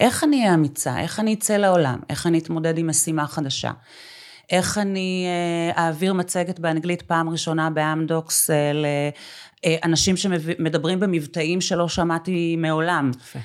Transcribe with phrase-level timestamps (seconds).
[0.00, 1.00] איך אני אהיה אמיצה?
[1.00, 1.98] איך אני אצא לעולם?
[2.10, 3.70] איך אני אתמודד עם משימה חדשה?
[4.50, 8.72] איך אני אה, אעביר מצגת באנגלית פעם ראשונה באמדוקס אה,
[9.84, 13.10] לאנשים שמדברים במבטאים שלא שמעתי מעולם.
[13.20, 13.38] יפה.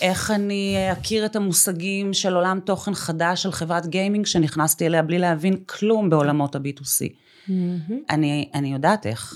[0.00, 5.18] איך אני אכיר את המושגים של עולם תוכן חדש של חברת גיימינג שנכנסתי אליה בלי
[5.18, 7.08] להבין כלום בעולמות ה-B2C.
[7.48, 7.92] Mm-hmm.
[8.10, 9.34] אני, אני יודעת איך.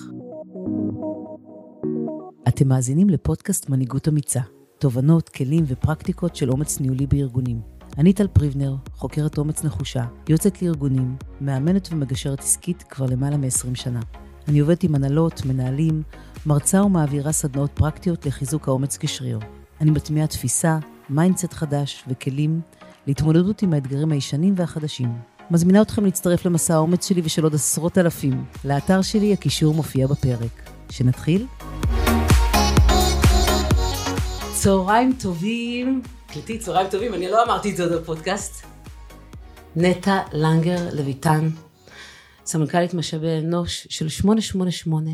[2.48, 4.40] אתם מאזינים לפודקאסט מנהיגות אמיצה,
[4.78, 7.60] תובנות, כלים ופרקטיקות של אומץ ניהולי בארגונים.
[7.98, 14.00] אני טל פריבנר, חוקרת אומץ נחושה, יוצאת לארגונים, מאמנת ומגשרת עסקית כבר למעלה מ-20 שנה.
[14.48, 16.02] אני עובדת עם הנהלות, מנהלים,
[16.46, 19.38] מרצה ומעבירה סדנאות פרקטיות לחיזוק האומץ כשריר.
[19.80, 20.78] אני מטמיעה תפיסה,
[21.10, 22.60] mindset חדש וכלים
[23.06, 25.12] להתמודדות עם האתגרים הישנים והחדשים.
[25.50, 28.44] מזמינה אתכם להצטרף למסע האומץ שלי ושל עוד עשרות אלפים.
[28.64, 30.70] לאתר שלי הקישור מופיע בפרק.
[30.90, 31.46] שנתחיל?
[34.62, 36.02] צהריים טובים.
[36.26, 38.66] קלטי, צהריים טובים, אני לא אמרתי את זה עוד בפודקאסט.
[39.76, 41.48] נטע לנגר לויטן,
[42.46, 45.10] סמנכ"לית משאבי אנוש של 888.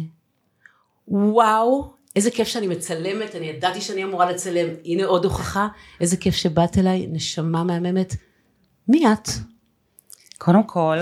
[1.09, 5.69] וואו, איזה כיף שאני מצלמת, אני ידעתי שאני אמורה לצלם, הנה עוד הוכחה,
[6.01, 8.17] איזה כיף שבאת אליי, נשמה מהממת.
[8.89, 9.29] מי את?
[10.39, 10.99] קודם כל,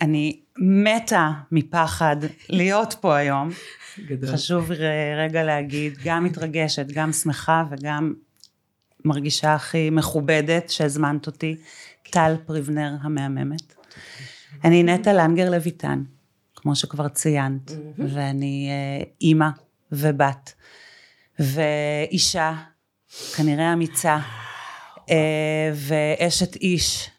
[0.00, 2.16] אני מתה מפחד
[2.48, 3.50] להיות פה היום.
[3.98, 4.32] גדול.
[4.32, 4.70] חשוב
[5.18, 8.14] רגע להגיד, גם מתרגשת, גם שמחה וגם
[9.04, 11.56] מרגישה הכי מכובדת שהזמנת אותי,
[12.10, 13.74] טל פריבנר המהממת.
[14.64, 16.02] אני נטע לנגר לויטן,
[16.56, 19.48] כמו שכבר ציינת, ואני אה, אימא
[19.92, 20.54] ובת,
[21.38, 22.54] ואישה,
[23.36, 24.18] כנראה אמיצה,
[25.10, 27.10] אה, ואשת איש,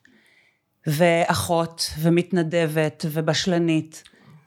[0.88, 4.04] ואחות, ומתנדבת, ובשלנית,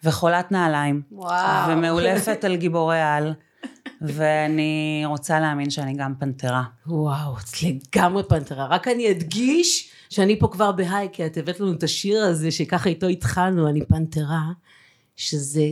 [0.06, 1.70] וחולת נעליים, וואו.
[1.70, 3.34] ומאולפת על גיבורי על.
[4.00, 6.64] ואני רוצה להאמין שאני גם פנתרה.
[6.86, 8.66] וואו, את לגמרי פנתרה.
[8.66, 12.88] רק אני אדגיש שאני פה כבר בהיי, כי את הבאת לנו את השיר הזה, שככה
[12.88, 14.42] איתו התחלנו, אני פנתרה,
[15.16, 15.64] שזה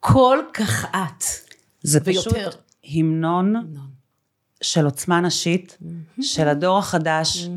[0.00, 1.24] כל כך את.
[1.82, 2.34] זה פשוט
[2.84, 3.54] המנון
[4.60, 5.78] של עוצמה נשית,
[6.20, 7.48] של הדור החדש,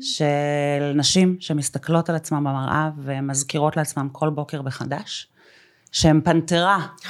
[0.00, 5.28] של נשים שמסתכלות על עצמן במראה ומזכירות לעצמן כל בוקר בחדש,
[5.92, 6.86] שהן פנתרה.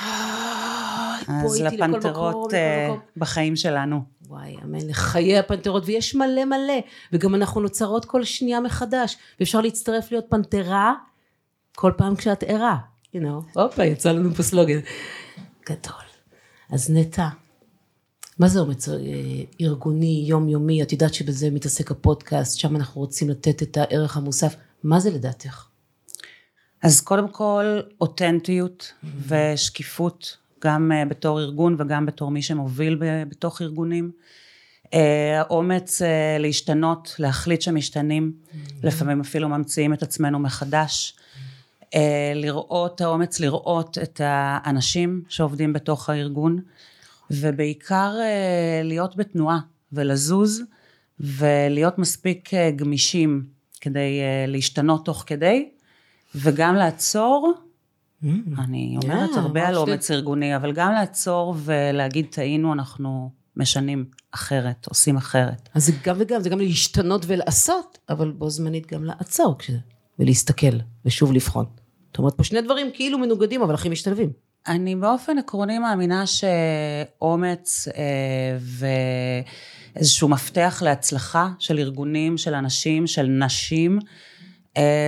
[1.29, 4.03] אז לפנתרות אה, בחיים שלנו.
[4.29, 6.81] וואי, אמן לחיי הפנתרות, ויש מלא מלא,
[7.13, 10.95] וגם אנחנו נוצרות כל שנייה מחדש, ואפשר להצטרף להיות פנתרה
[11.75, 12.77] כל פעם כשאת ערה,
[13.15, 14.79] you know, הופה, יצא לנו פה סלוגן.
[15.71, 16.03] גדול.
[16.71, 17.29] אז נטע,
[18.39, 18.95] מה זה אומץ אה,
[19.61, 25.01] ארגוני, יומיומי, את יודעת שבזה מתעסק הפודקאסט, שם אנחנו רוצים לתת את הערך המוסף, מה
[25.01, 25.67] זה לדעתך?
[26.83, 29.07] אז קודם כל, אותנטיות mm-hmm.
[29.29, 32.99] ושקיפות גם אה, בתור ארגון וגם בתור מי שמוביל
[33.29, 34.11] בתוך ארגונים.
[34.95, 38.57] אה, האומץ אה, להשתנות, להחליט שמשתנים, mm-hmm.
[38.83, 41.17] לפעמים אפילו ממציאים את עצמנו מחדש.
[42.35, 46.61] לראות, האומץ לראות את האנשים שעובדים בתוך הארגון,
[47.31, 48.13] ובעיקר
[48.85, 49.59] להיות בתנועה
[49.93, 50.63] ולזוז,
[51.21, 53.45] ולהיות מספיק גמישים
[53.81, 55.69] כדי להשתנות תוך כדי,
[56.35, 57.55] וגם לעצור
[58.23, 58.27] Mm.
[58.59, 64.87] אני אומרת yeah, הרבה על אומץ ארגוני, אבל גם לעצור ולהגיד טעינו, אנחנו משנים אחרת,
[64.87, 65.69] עושים אחרת.
[65.75, 69.71] אז זה גם וגם, זה גם להשתנות ולעשות, אבל בו זמנית גם לעצור כש...
[70.19, 71.65] ולהסתכל, ושוב לבחון.
[72.07, 74.31] זאת אומרת, פה שני דברים כאילו מנוגדים, אבל הכי משתלבים.
[74.67, 78.59] אני באופן עקרוני מאמינה שאומץ אה,
[79.97, 83.99] ואיזשהו מפתח להצלחה של ארגונים, של אנשים, של נשים,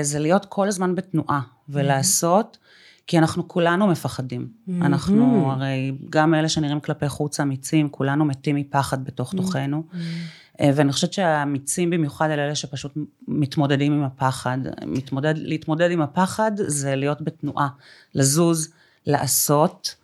[0.03, 2.59] זה להיות כל הזמן בתנועה ולעשות.
[3.07, 4.49] כי אנחנו כולנו מפחדים.
[4.83, 9.35] אנחנו הרי, גם אלה שנראים כלפי חוץ אמיצים, כולנו מתים מפחד בתוך.
[9.35, 9.83] תוכנו.
[9.93, 10.63] Mm-hmm.
[10.75, 12.93] ואני חושבת שהאמיצים במיוחד אלה שפשוט
[13.29, 14.59] מתמודדים עם הפחד.
[14.87, 17.69] מתמודד, להתמודד עם הפחד זה להיות בתנועה,
[18.15, 18.73] לזוז,
[19.07, 19.95] לעשות.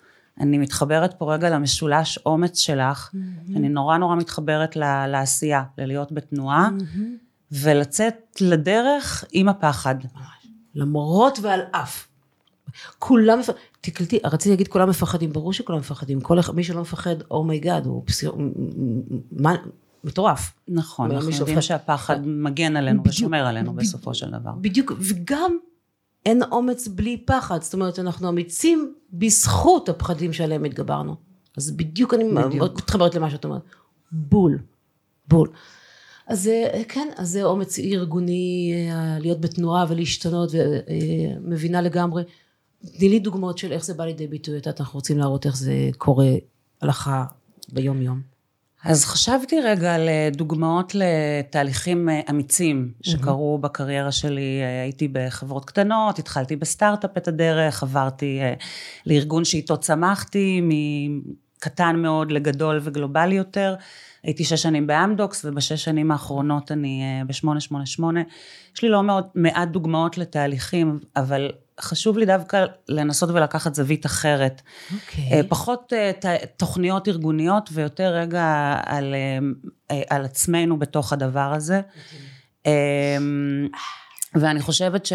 [0.40, 3.56] אני מתחברת פה רגע למשולש אומץ שלך, mm-hmm.
[3.56, 7.23] אני נורא נורא מתחברת ל- לעשייה, ללהיות בתנועה, mm-hmm.
[7.54, 9.94] ולצאת לדרך עם הפחד.
[10.74, 12.06] למרות ועל אף.
[12.98, 13.40] כולם,
[13.80, 17.84] תקלטי, רציתי להגיד כולם מפחדים, ברור שכולם מפחדים, כל מי שלא מפחד, oh my god,
[17.84, 18.34] oh הוא פסיר,
[19.32, 19.54] מה,
[20.04, 20.52] מטורף.
[20.68, 24.52] נכון, אנחנו יודעים שהפחד מגן עלינו בדיוק, ושומר עלינו בדיוק, בסופו של דבר.
[24.60, 25.56] בדיוק, וגם
[26.26, 31.16] אין אומץ בלי פחד, זאת אומרת, אנחנו אמיצים בזכות הפחדים שעליהם התגברנו.
[31.56, 33.62] אז בדיוק אני מאוד מתחברת למה שאת אומרת.
[34.12, 34.58] בול,
[35.28, 35.48] בול.
[36.26, 36.50] אז
[36.88, 42.22] כן, אז זה אומץ ארגוני, אה, להיות בתנועה ולהשתנות, ומבינה אה, לגמרי.
[42.98, 45.56] תני לי דוגמאות של איך זה בא לידי ביטוי, את יודעת, אנחנו רוצים להראות איך
[45.56, 46.28] זה קורה
[46.80, 47.24] הלכה
[47.72, 48.20] ביום יום.
[48.84, 54.60] אז חשבתי רגע על אה, דוגמאות לתהליכים אמיצים שקרו בקריירה שלי.
[54.82, 58.38] הייתי בחברות קטנות, התחלתי בסטארט-אפ את הדרך, עברתי
[59.06, 63.74] לארגון שאיתו צמחתי, מקטן מאוד לגדול וגלובלי יותר.
[64.24, 68.02] הייתי שש שנים באמדוקס, ובשש שנים האחרונות אני ב-888.
[68.76, 71.50] יש לי לא מאוד מעט דוגמאות לתהליכים, אבל
[71.80, 74.62] חשוב לי דווקא לנסות ולקחת זווית אחרת.
[74.94, 75.40] אוקיי.
[75.40, 75.44] Okay.
[75.48, 79.14] פחות אה, תוכניות ארגוניות ויותר רגע על,
[79.90, 81.80] אה, על עצמנו בתוך הדבר הזה.
[81.80, 82.34] Okay.
[82.66, 83.68] אמ,
[84.34, 85.06] ואני חושבת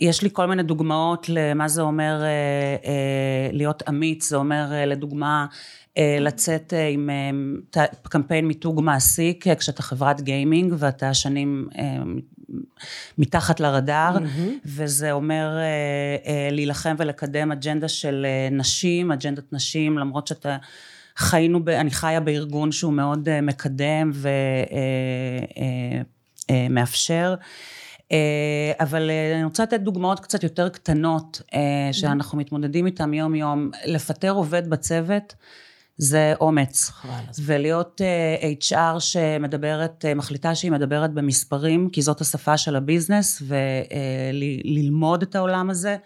[0.00, 5.46] שיש לי כל מיני דוגמאות למה זה אומר אה, להיות אמיץ, זה אומר לדוגמה
[6.20, 7.10] לצאת עם
[8.02, 11.68] קמפיין מיתוג מעסיק כשאתה חברת גיימינג ואתה שנים
[13.18, 14.50] מתחת לרדאר, mm-hmm.
[14.64, 15.62] וזה אומר אה,
[16.32, 20.56] אה, להילחם ולקדם אג'נדה של אה, נשים, אג'נדת נשים, למרות שאתה...
[21.16, 24.10] חיינו, ב, אני חיה בארגון שהוא מאוד מקדם
[26.50, 27.34] ומאפשר.
[28.80, 31.42] אבל אני רוצה לתת דוגמאות קצת יותר קטנות
[31.92, 33.70] שאנחנו מתמודדים איתן יום יום.
[33.86, 35.34] לפטר עובד בצוות
[35.96, 36.90] זה אומץ.
[37.44, 38.04] ולהיות uh,
[38.44, 45.70] אה, HR שמדברת, מחליטה שהיא מדברת במספרים, כי זאת השפה של הביזנס, וללמוד את העולם
[45.70, 45.96] הזה,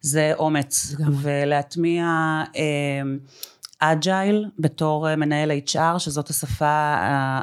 [0.00, 0.94] זה אומץ.
[1.22, 2.06] ולהטמיע
[3.84, 6.94] agile בתור uh, מנהל HR, שזאת השפה,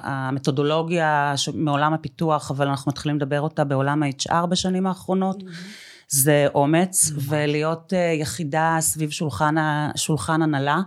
[0.03, 5.41] המתודולוגיה מעולם הפיתוח, אבל אנחנו מתחילים לדבר אותה בעולם ה-HR בשנים האחרונות.
[5.41, 6.09] Mm-hmm.
[6.09, 9.56] זה אומץ, ולהיות uh, יחידה סביב שולחן,
[9.95, 10.81] שולחן הנהלה.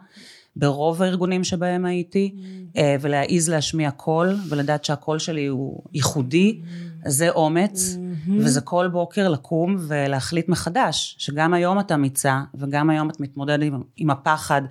[0.56, 2.78] ברוב הארגונים שבהם הייתי, mm.
[2.78, 7.10] אה, ולהעיז להשמיע קול, ולדעת שהקול שלי הוא ייחודי, mm.
[7.10, 8.30] זה אומץ, mm-hmm.
[8.38, 13.82] וזה כל בוקר לקום ולהחליט מחדש, שגם היום את אמיצה, וגם היום את מתמודדת עם,
[13.96, 14.62] עם הפחד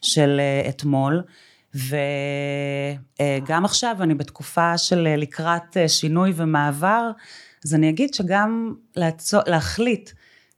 [0.00, 1.22] של אה, אתמול,
[1.74, 7.10] וגם עכשיו אני בתקופה של אה, לקראת שינוי ומעבר,
[7.64, 10.10] אז אני אגיד שגם לעצור, להחליט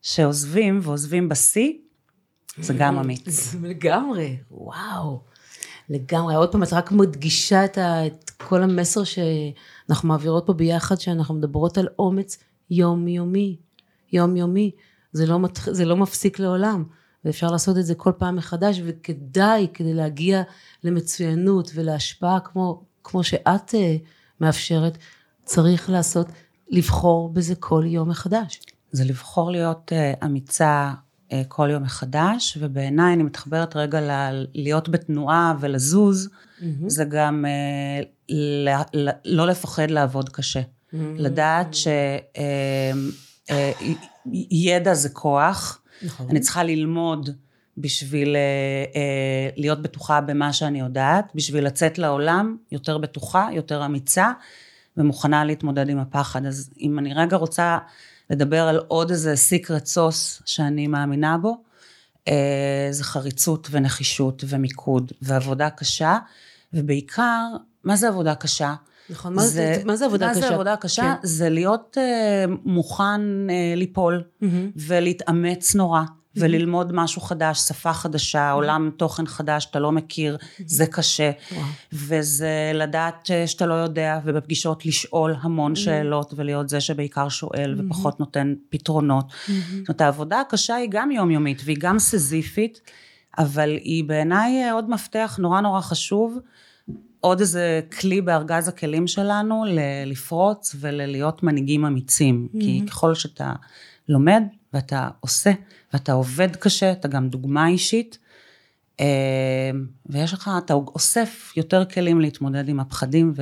[0.02, 1.72] שעוזבים ועוזבים בשיא,
[2.58, 3.54] זה גם אמיץ.
[3.62, 5.32] לגמרי, וואו.
[5.88, 6.34] לגמרי.
[6.34, 11.34] עוד פעם, את רק מדגישה את, ה, את כל המסר שאנחנו מעבירות פה ביחד, שאנחנו
[11.34, 12.38] מדברות על אומץ
[12.70, 13.56] יומיומי.
[14.12, 14.70] יומיומי.
[15.12, 16.84] זה לא, מת, זה לא מפסיק לעולם.
[17.24, 20.42] ואפשר לעשות את זה כל פעם מחדש, וכדאי, כדי להגיע
[20.84, 23.74] למצוינות ולהשפעה כמו, כמו שאת uh,
[24.40, 24.98] מאפשרת,
[25.44, 26.26] צריך לעשות,
[26.68, 28.60] לבחור בזה כל יום מחדש.
[28.92, 30.92] זה לבחור להיות uh, אמיצה,
[31.32, 36.64] אה, כל יום מחדש, ובעיניי אני מתחברת רגע ל- להיות בתנועה ולזוז, mm-hmm.
[36.86, 38.00] זה גם אה,
[38.36, 38.68] ל-
[39.08, 40.60] ל- לא לפחד לעבוד קשה.
[40.60, 40.96] Mm-hmm.
[41.16, 41.74] לדעת
[44.44, 46.26] שידע אה, זה כוח, נכון.
[46.30, 47.30] אני צריכה ללמוד
[47.78, 48.36] בשביל
[49.56, 54.32] להיות בטוחה במה שאני יודעת, בשביל לצאת לעולם יותר בטוחה, יותר אמיצה,
[54.96, 56.46] ומוכנה להתמודד עם הפחד.
[56.46, 57.78] אז אם אני רגע רוצה
[58.30, 61.62] לדבר על עוד איזה סיקרט סוס שאני מאמינה בו,
[62.28, 66.18] אה, זה חריצות ונחישות ומיקוד ועבודה קשה,
[66.72, 67.46] ובעיקר,
[67.84, 68.74] מה זה עבודה קשה?
[69.10, 70.40] נכון, מה זה, מה זה עבודה מה קשה?
[70.40, 71.02] מה זה עבודה קשה?
[71.02, 71.14] כן.
[71.22, 74.46] זה להיות uh, מוכן uh, ליפול mm-hmm.
[74.76, 76.02] ולהתאמץ נורא.
[76.36, 81.30] וללמוד משהו חדש, שפה חדשה, עולם תוכן חדש שאתה לא מכיר, זה קשה.
[81.92, 88.54] וזה לדעת שאתה לא יודע, ובפגישות לשאול המון שאלות, ולהיות זה שבעיקר שואל ופחות נותן
[88.70, 89.24] פתרונות.
[89.46, 92.80] זאת אומרת, העבודה הקשה היא גם יומיומית והיא גם סזיפית,
[93.38, 96.38] אבל היא בעיניי עוד מפתח נורא נורא חשוב.
[97.22, 99.64] עוד איזה כלי בארגז הכלים שלנו
[100.06, 102.48] לפרוץ וללהיות מנהיגים אמיצים.
[102.60, 103.52] כי ככל שאתה
[104.08, 105.52] לומד ואתה עושה
[105.92, 108.18] ואתה עובד קשה, אתה גם דוגמה אישית,
[109.00, 109.70] אה,
[110.06, 113.32] ויש לך, אתה אוסף יותר כלים להתמודד עם הפחדים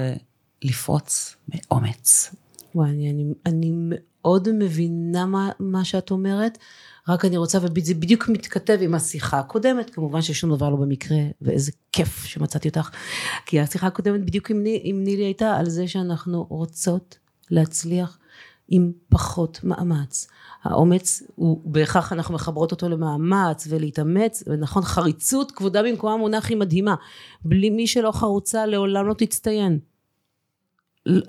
[0.63, 2.35] ולפרוץ באומץ.
[2.75, 6.59] וואי, אני, אני מאוד מבינה מה, מה שאת אומרת,
[7.11, 11.73] רק אני רוצה, וזה בדיוק מתכתב עם השיחה הקודמת, כמובן ששום דבר לא במקרה, ואיזה
[11.93, 12.91] כיף שמצאתי אותך,
[13.47, 17.19] כי השיחה הקודמת בדיוק עם, עם נילי הייתה על זה שאנחנו רוצות
[17.51, 18.19] להצליח
[18.69, 20.29] עם פחות מאמץ.
[20.63, 26.95] האומץ הוא בהכרח אנחנו מחברות אותו למאמץ ולהתאמץ ונכון חריצות כבודה במקומה מונח היא מדהימה.
[27.45, 29.79] בלי מי שלא חרוצה לעולם לא תצטיין.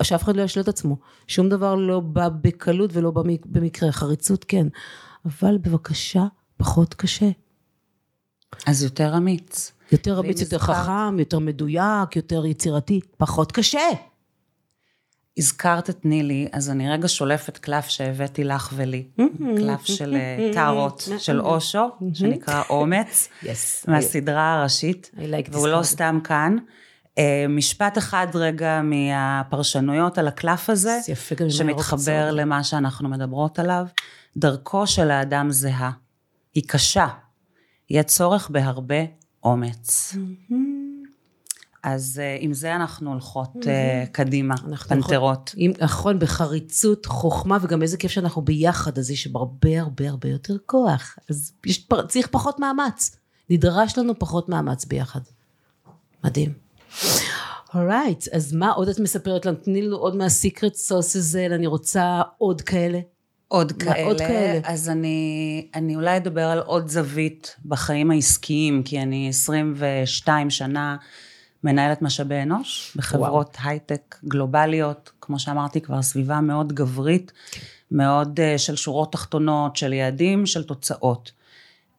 [0.02, 0.96] שאף אחד לא ישלה את עצמו.
[1.26, 3.10] שום דבר לא בא בקלות ולא
[3.46, 3.92] במקרה.
[3.92, 4.66] חריצות כן
[5.26, 6.24] אבל בבקשה
[6.56, 7.28] פחות קשה
[8.66, 13.80] אז יותר אמיץ יותר אמיץ יותר חכם יותר מדויק יותר יצירתי פחות קשה
[15.38, 19.04] הזכרת את נילי, אז אני רגע שולפת קלף שהבאתי לך ולי.
[19.56, 23.46] קלף של אה, טארות של אושו, שנקרא אומץ, Yes.
[23.88, 25.10] מהסדרה הראשית.
[25.14, 25.82] I like this והוא לא.
[25.82, 26.56] סתם כאן.
[27.18, 30.98] אה, משפט אחד רגע מהפרשנויות על הקלף הזה,
[31.48, 32.30] שמתחבר.
[32.32, 33.86] למה שאנחנו מדברות עליו.
[34.36, 35.90] דרכו של האדם זהה.
[36.54, 37.08] היא קשה.
[37.90, 39.04] יהיה צורך בהרבה
[39.44, 40.16] אומץ.
[41.82, 45.54] אז אה, עם זה אנחנו הולכות אה, קדימה, אנחנו פנתרות.
[45.80, 51.18] נכון, בחריצות, חוכמה, וגם איזה כיף שאנחנו ביחד, אז יש הרבה הרבה הרבה יותר כוח.
[51.30, 53.16] אז יש, צריך פחות מאמץ.
[53.50, 55.20] נדרש לנו פחות מאמץ ביחד.
[56.24, 56.52] מדהים.
[57.74, 59.56] אורייט, אז מה עוד את מספרת לנו?
[59.56, 63.00] תני לנו עוד מהסיקרט סוס הזה, אני רוצה עוד כאלה.
[63.52, 64.60] עוד כאלה, עוד כאלה?
[64.64, 70.96] אז אני, אני אולי אדבר על עוד זווית בחיים העסקיים, כי אני 22 שנה
[71.64, 73.68] מנהלת משאבי אנוש בחברות וואו.
[73.68, 77.32] הייטק גלובליות, כמו שאמרתי כבר, סביבה מאוד גברית,
[77.90, 81.32] מאוד uh, של שורות תחתונות, של יעדים, של תוצאות.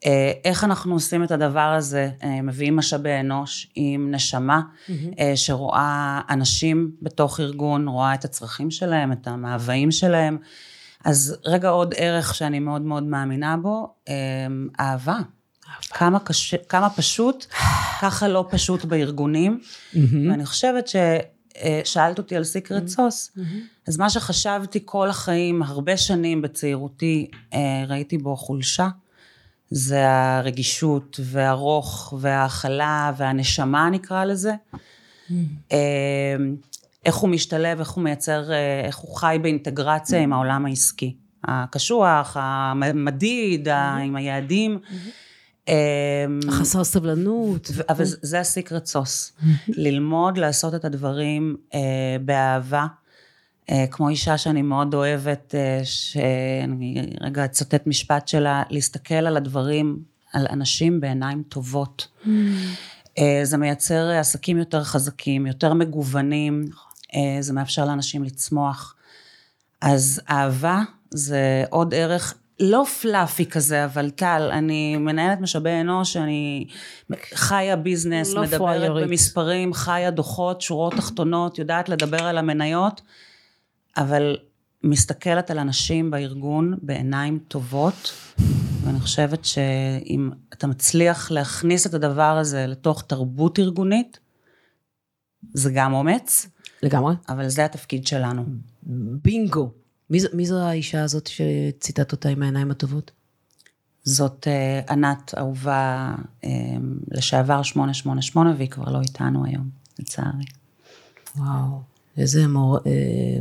[0.04, 0.08] Uh,
[0.46, 2.10] איך אנחנו עושים את הדבר הזה?
[2.20, 4.92] Uh, מביאים משאבי אנוש עם נשמה uh,
[5.36, 10.38] שרואה אנשים בתוך ארגון, רואה את הצרכים שלהם, את המאוויים שלהם.
[11.04, 14.14] אז רגע עוד ערך שאני מאוד מאוד מאמינה בו, אה,
[14.80, 15.20] אהבה.
[15.90, 17.46] כמה, קשה, כמה פשוט,
[18.02, 19.60] ככה לא פשוט בארגונים.
[20.30, 23.32] ואני חושבת ששאלת אותי על סיקרט סוס,
[23.88, 28.88] אז מה שחשבתי כל החיים, הרבה שנים בצעירותי, אה, ראיתי בו חולשה.
[29.70, 34.54] זה הרגישות והרוך וההכלה והנשמה נקרא לזה.
[37.06, 41.16] איך הוא משתלב, איך הוא מייצר, אה, איך הוא חי באינטגרציה עם העולם העסקי.
[41.44, 43.68] הקשוח, המדיד,
[44.04, 44.80] עם היעדים.
[45.70, 47.72] אה, חסר סבלנות.
[47.90, 49.34] אבל זה- הסיקרט סוס.
[49.68, 51.80] ללמוד לעשות את הדברים אה,
[52.26, 52.86] באהבה.
[53.70, 60.00] אה, כמו אישה שאני מאוד אוהבת, שאני רגע אצטט משפט שלה, להסתכל על הדברים,
[60.34, 62.08] על אנשים בעיניים טובות.
[63.44, 66.78] זה מייצר עסקים יותר חזקים, יותר מגוונים, אה,
[67.40, 68.96] זה מאפשר לאנשים לצמוח.
[69.82, 76.68] אז אהבה זה עוד ערך, לא פלאפי כזה, אבל טל, אני מנהלת משאבי אנוש, אני
[77.34, 79.08] חיה ביזנס, לא מדברת פריירית.
[79.08, 83.02] במספרים, חיה דוחות, שורות תחתונות, יודעת לדבר על המניות,
[83.98, 84.38] אבל
[84.84, 88.14] מסתכלת על אנשים בארגון בעיניים טובות,
[88.84, 94.20] ואני חושבת שאם אתה מצליח להכניס את הדבר הזה לתוך תרבות ארגונית,
[95.54, 96.48] זה גם אומץ,
[96.84, 97.16] לגמרי.
[97.30, 98.44] אבל זה התפקיד שלנו.
[99.24, 99.72] בינגו.
[100.10, 103.12] מי, מי זו האישה הזאת שציטטת אותה עם העיניים הטובות?
[104.04, 106.50] זאת אה, ענת אהובה אה,
[107.12, 110.46] לשעבר 888, והיא כבר לא איתנו היום, לצערי.
[111.38, 111.82] וואו.
[112.18, 112.82] איזה מור, אה,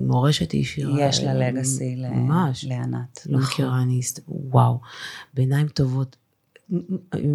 [0.03, 1.01] מורשת היא השאירה.
[1.01, 2.65] יש לה לגאסי ל- ממש.
[2.65, 3.27] לענת.
[3.27, 3.53] לא נכון.
[3.53, 4.01] מכירה, אני...
[4.29, 4.81] וואו.
[5.35, 6.17] בעיניים טובות.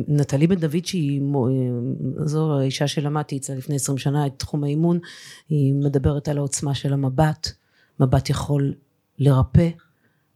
[0.07, 1.21] נטלי בן דוד שהיא,
[2.25, 4.99] זו האישה שלמדתי אצלה לפני 20 שנה את תחום האימון,
[5.49, 7.51] היא מדברת על העוצמה של המבט,
[7.99, 8.73] מבט יכול
[9.19, 9.69] לרפא,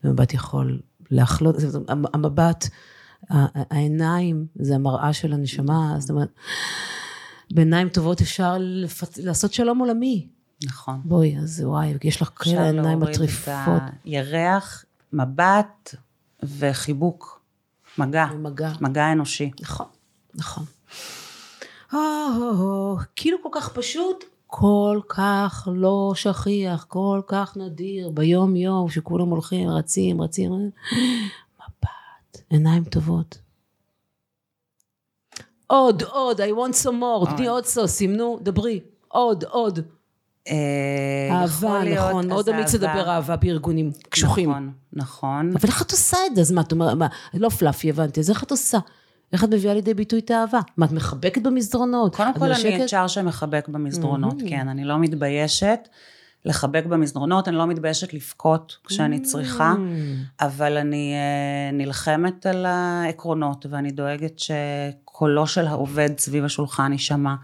[0.03, 0.79] ומבט יכול
[1.11, 1.55] להחלות,
[2.13, 2.67] המבט,
[3.29, 6.29] העיניים, זה המראה של הנשמה, זאת אומרת,
[7.53, 9.17] בעיניים טובות אפשר לפצ...
[9.17, 10.27] לעשות שלום עולמי.
[10.65, 11.01] נכון.
[11.05, 13.81] בואי, אז וואי, יש לך כאלה אפשר עיניים להוריד את מטריפות.
[14.03, 15.95] הירח, מבט
[16.43, 17.40] וחיבוק.
[17.97, 18.25] מגע.
[18.25, 18.71] מגע.
[18.81, 19.51] מגע אנושי.
[19.61, 19.87] נכון,
[20.35, 20.63] נכון.
[21.93, 21.99] או,
[22.37, 28.89] או, או, כאילו כל כך פשוט, כל כך לא שכיח, כל כך נדיר, ביום יום,
[28.89, 33.37] שכולם הולכים, רצים, רצים, מבט, עיניים טובות.
[35.67, 39.79] עוד, עוד, I want some more, תני עוד סוסים, נו, דברי, עוד, עוד.
[40.47, 44.49] אה, אהבה, נכון, מאוד אמיץ לדבר אהבה בארגונים קשוחים.
[44.49, 45.51] נכון, נכון.
[45.55, 46.41] אבל איך את עושה את זה?
[46.41, 48.77] אז מה, את אומרת, מה, לא פלאפי, הבנתי, אז איך את עושה?
[49.33, 50.59] איך את מביאה לידי ביטוי את האהבה?
[50.77, 52.15] מה, את מחבקת במסדרונות?
[52.15, 52.51] קודם כל?
[52.51, 55.87] אני HR שמחבק במסדרונות, כן, אני לא מתביישת
[56.45, 59.73] לחבק במסדרונות, אני לא מתביישת לבכות כשאני צריכה,
[60.41, 67.35] אבל אני אה, נלחמת על העקרונות, ואני דואגת שקולו של העובד סביב השולחן יישמע,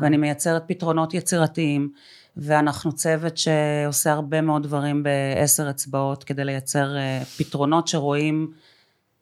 [0.00, 1.90] ואני מייצרת פתרונות יצירתיים,
[2.36, 8.50] ואנחנו צוות שעושה הרבה מאוד דברים בעשר אצבעות כדי לייצר אה, פתרונות שרואים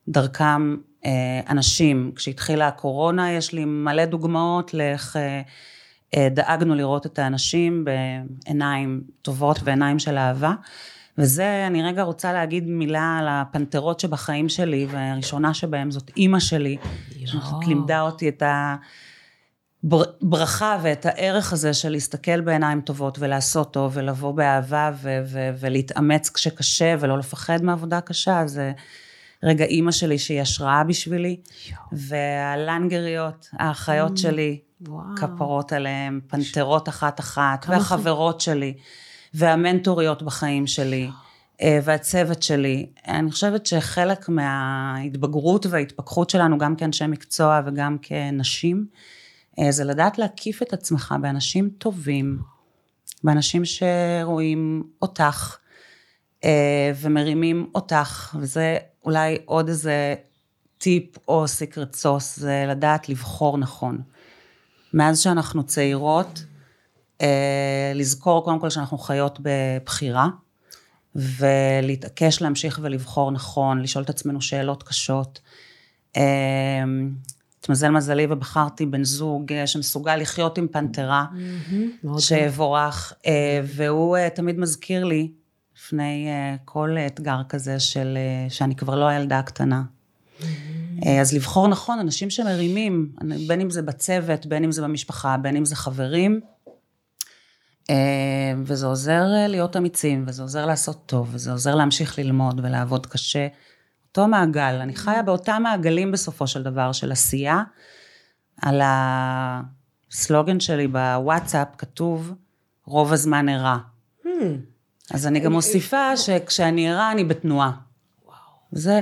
[0.09, 2.13] דרכם אה, אנשים.
[2.17, 9.99] כשהתחילה הקורונה יש לי מלא דוגמאות לאיך אה, דאגנו לראות את האנשים בעיניים טובות ועיניים
[9.99, 10.53] של אהבה.
[11.19, 16.77] וזה, אני רגע רוצה להגיד מילה על הפנתרות שבחיים שלי, והראשונה שבהם זאת אימא שלי,
[17.65, 18.77] שלימדה אותי את ה...
[19.85, 26.31] הברכה ואת הערך הזה של להסתכל בעיניים טובות ולעשות טוב ולבוא באהבה ו- ו- ולהתאמץ
[26.31, 28.73] כשקשה ולא לפחד מעבודה קשה, זה
[29.43, 31.37] רגע אימא שלי שהיא השראה בשבילי,
[31.93, 34.21] והלנגריות, האחיות mm.
[34.21, 35.17] שלי, וואו.
[35.17, 38.45] כפרות עליהן, פנתרות אחת-אחת, והחברות ח...
[38.45, 38.75] שלי,
[39.35, 41.11] והמנטוריות בחיים שלי.
[41.63, 42.87] אה, והצוות שלי.
[43.09, 48.87] אני חושבת שחלק מההתבגרות וההתפכחות שלנו, גם כאנשי מקצוע וגם כנשים,
[49.71, 52.39] זה לדעת להקיף את עצמך באנשים טובים,
[53.25, 55.57] באנשים שרואים אותך
[56.45, 60.15] אה, ומרימים אותך, וזה אולי עוד איזה
[60.79, 63.99] טיפ או סיקרט סוס, זה לדעת לבחור נכון.
[64.95, 66.45] מאז שאנחנו צעירות,
[67.95, 70.29] לזכור קודם כל שאנחנו חיות בבחירה.
[71.15, 75.41] ולהתעקש להמשיך ולבחור נכון, לשאול את עצמנו שאלות קשות.
[77.63, 81.25] התמזל מזלי ובחרתי בן זוג אה, שמסוגל לחיות עם פנתרה,
[82.19, 85.33] שיבורך, אה, והוא אה, תמיד מזכיר לי,
[85.77, 86.29] לפני
[86.65, 89.83] כל אתגר כזה של, שאני כבר לא הילדה הקטנה.
[91.21, 93.13] אז לבחור נכון, אנשים שמרימים,
[93.47, 96.41] בין אם זה בצוות, בין אם זה במשפחה, בין אם זה חברים,
[98.65, 103.47] וזה עוזר להיות אמיצים, וזה עוזר לעשות טוב, וזה עוזר להמשיך ללמוד ולעבוד קשה.
[104.17, 107.63] אותו מעגל, אני חיה באותם מעגלים בסופו של דבר של עשייה.
[108.63, 112.35] על הסלוגן שלי בוואטסאפ כתוב,
[112.87, 113.79] רוב הזמן ערה.
[114.25, 114.29] Hmm.
[115.11, 117.71] אז אני גם מוסיפה שכשאני ערה אני בתנועה.
[118.25, 118.37] וואו.
[118.73, 119.01] זה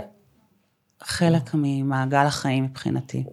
[1.02, 3.25] חלק ממעגל החיים מבחינתי.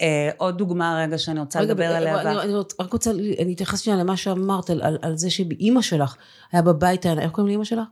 [0.00, 2.42] אה, עוד דוגמה רגע שאני רוצה לדבר עליה.
[2.42, 4.70] אני רק רוצה, אני אתייחס שנייה למה שאמרת,
[5.02, 6.16] על זה שאימא שלך
[6.52, 7.88] היה בבית, איך קוראים לאימא שלך?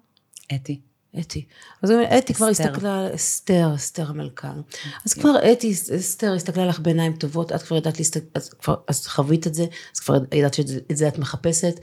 [0.55, 0.81] אתי.
[1.21, 1.45] אתי.
[1.83, 4.53] אז אתי כבר הסתכלה, אסתר, אסתר המלכה.
[5.07, 8.41] אז כבר אתי, אסתר הסתכלה לך בעיניים טובות, את כבר ידעת להסתכל,
[8.89, 11.81] אז חווית את זה, אז כבר ידעת שאת זה את מחפשת,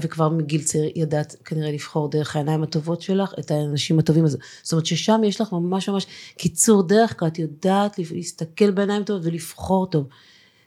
[0.00, 4.24] וכבר מגיל צעיר ידעת כנראה לבחור דרך העיניים הטובות שלך, את האנשים הטובים.
[4.24, 4.40] הזאת.
[4.62, 6.06] זאת אומרת ששם יש לך ממש ממש
[6.38, 10.08] קיצור דרך, כי את יודעת להסתכל בעיניים טובות ולבחור טוב.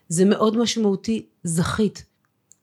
[0.10, 2.06] זה מאוד משמעותי, זכית.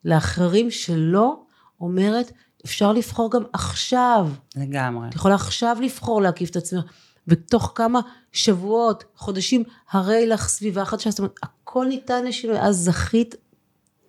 [0.05, 1.43] לאחרים שלא
[1.81, 2.33] אומרת,
[2.65, 4.29] אפשר לבחור גם עכשיו.
[4.57, 5.09] לגמרי.
[5.09, 6.85] את יכולה עכשיו לבחור להקיף את עצמך,
[7.29, 8.01] ותוך כמה
[8.33, 13.35] שבועות, חודשים, הרי לך סביבה חדשה, זאת אומרת, הכל ניתן לשינוי, אז זכית.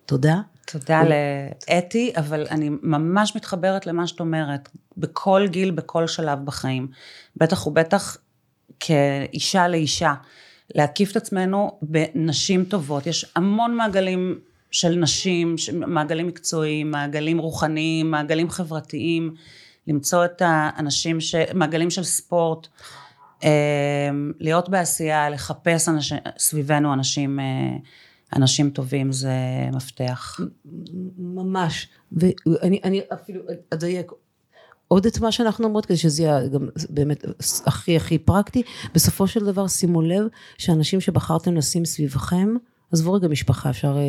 [0.06, 0.40] תודה.
[0.66, 6.88] תודה לאתי, אבל אני ממש מתחברת למה שאת אומרת, בכל גיל, בכל שלב בחיים.
[7.36, 8.16] בטח ובטח
[8.80, 10.14] כאישה לאישה,
[10.74, 13.06] להקיף את עצמנו בנשים טובות.
[13.06, 14.38] יש המון מעגלים
[14.76, 15.54] של נשים,
[15.86, 19.34] מעגלים מקצועיים, מעגלים רוחניים, מעגלים חברתיים,
[19.86, 21.34] למצוא את האנשים, ש...
[21.54, 22.68] מעגלים של ספורט,
[23.44, 23.50] אה,
[24.40, 26.12] להיות בעשייה, לחפש אנש...
[26.38, 27.76] סביבנו אנשים, אה,
[28.36, 29.34] אנשים טובים זה
[29.72, 30.40] מפתח.
[31.18, 34.12] ממש, ואני אני אפילו אדייק
[34.88, 37.24] עוד את מה שאנחנו אומרות כדי שזה יהיה גם באמת
[37.66, 38.62] הכי הכי פרקטי,
[38.94, 40.26] בסופו של דבר שימו לב
[40.58, 42.48] שאנשים שבחרתם לשים סביבכם
[42.92, 44.02] עזבו רגע משפחה, אפשר אה,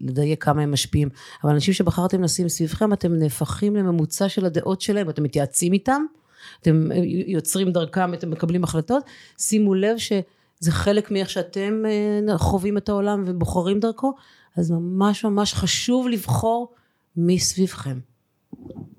[0.00, 1.08] לדייק כמה הם משפיעים,
[1.44, 6.02] אבל אנשים שבחרתם לשים סביבכם, אתם נהפכים לממוצע של הדעות שלהם, אתם מתייעצים איתם,
[6.62, 9.04] אתם אה, יוצרים דרכם, אתם מקבלים החלטות,
[9.38, 11.82] שימו לב שזה חלק מאיך שאתם
[12.28, 14.14] אה, חווים את העולם ובוחרים דרכו,
[14.56, 16.74] אז ממש ממש חשוב לבחור
[17.16, 17.98] מסביבכם.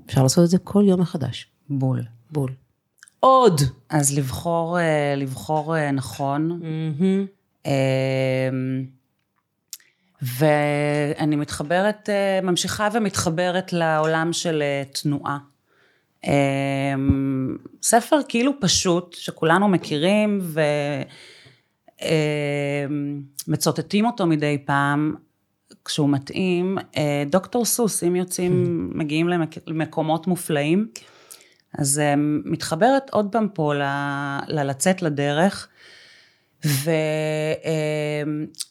[0.06, 1.48] אפשר לעשות את זה כל יום מחדש.
[1.70, 2.04] בול.
[2.32, 2.52] בול.
[3.20, 3.62] עוד.
[3.90, 4.78] אז לבחור,
[5.18, 6.60] לבחור נכון.
[6.62, 7.68] Mm-hmm.
[10.22, 15.38] ואני מתחברת, אה, ממשיכה ומתחברת לעולם של אה, תנועה.
[16.26, 16.34] אה,
[17.84, 20.42] ספר כאילו פשוט, שכולנו מכירים
[23.48, 25.16] ומצוטטים אותו מדי פעם,
[25.86, 26.78] כשהוא מתאים,
[27.30, 29.30] דוקטור סוס, אם יוצאים, מגיעים
[29.68, 30.88] למקומות מופלאים,
[31.78, 32.02] אז
[32.46, 33.74] מתחברת עוד פעם פה
[34.48, 35.68] ללצאת לדרך.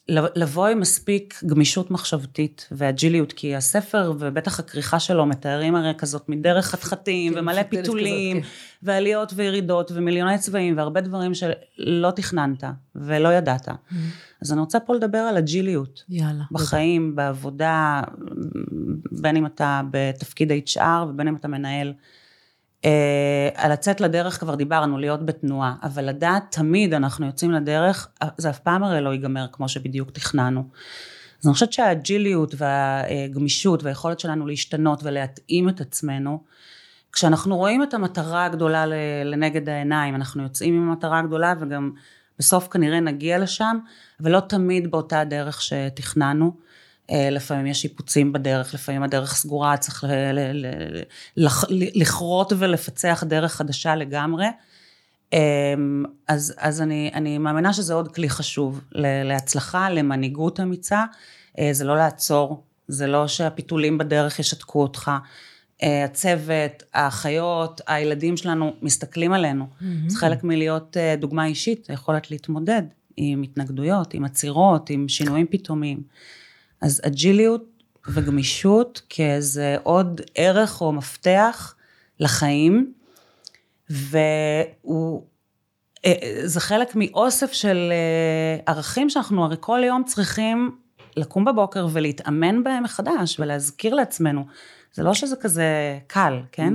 [0.09, 6.65] ולבוא עם מספיק גמישות מחשבתית ואג'יליות, כי הספר ובטח הכריכה שלו מתארים הרי כזאת מדרך
[6.65, 8.87] חתחתים כן, ומלא פיתולים, כזאת, כן.
[8.87, 12.63] ועליות וירידות ומיליוני צבעים והרבה דברים שלא תכננת
[12.95, 13.67] ולא ידעת.
[13.67, 13.93] Mm-hmm.
[14.41, 16.03] אז אני רוצה פה לדבר על אג'יליות.
[16.09, 16.43] יאללה.
[16.51, 17.15] בחיים.
[17.15, 18.01] בעבודה,
[19.11, 21.93] בין אם אתה בתפקיד HR ובין אם אתה מנהל.
[22.85, 28.49] אה, על לצאת לדרך כבר דיברנו, להיות בתנועה, אבל לדעת תמיד אנחנו יוצאים לדרך, זה
[28.49, 30.63] אף פעם הרי לא ייגמר כמו שבדיוק תכננו.
[31.41, 36.43] אז אני חושבת שהאג'יליות והגמישות והיכולת שלנו להשתנות ולהתאים את עצמנו,
[37.11, 38.85] כשאנחנו רואים את המטרה הגדולה
[39.25, 41.91] לנגד העיניים, אנחנו יוצאים עם המטרה הגדולה וגם
[42.39, 43.77] בסוף כנראה נגיע לשם,
[44.19, 46.66] ולא תמיד באותה דרך שתכננו.
[47.11, 50.03] אה, לפעמים יש שיפוצים בדרך, לפעמים הדרך סגורה, צריך
[51.95, 54.45] לכרות ולפצח דרך חדשה לגמרי.
[55.33, 58.81] אמ, אז, אז אני, אני מאמינה שזה עוד כלי חשוב
[59.25, 61.03] להצלחה, למנהיגות אמיצה.
[61.59, 65.11] אה, זה לא לעצור, זה לא שהפיתולים בדרך ישתקו אותך.
[65.83, 69.65] אה, הצוות, האחיות, הילדים שלנו מסתכלים עלינו.
[69.65, 69.83] Mm-hmm.
[70.07, 72.83] זה חלק מלהיות דוגמה אישית, היכולת להתמודד
[73.17, 76.01] עם התנגדויות, עם עצירות, עם שינויים פתאומיים.
[76.81, 77.65] אז אג'יליות
[78.07, 81.75] וגמישות כאיזה עוד ערך או מפתח
[82.19, 82.93] לחיים,
[83.89, 85.23] והוא,
[86.05, 90.71] אה, זה חלק מאוסף של אה, ערכים שאנחנו הרי כל יום צריכים
[91.17, 94.45] לקום בבוקר ולהתאמן בהם מחדש ולהזכיר לעצמנו.
[94.93, 96.73] זה לא שזה כזה קל, כן?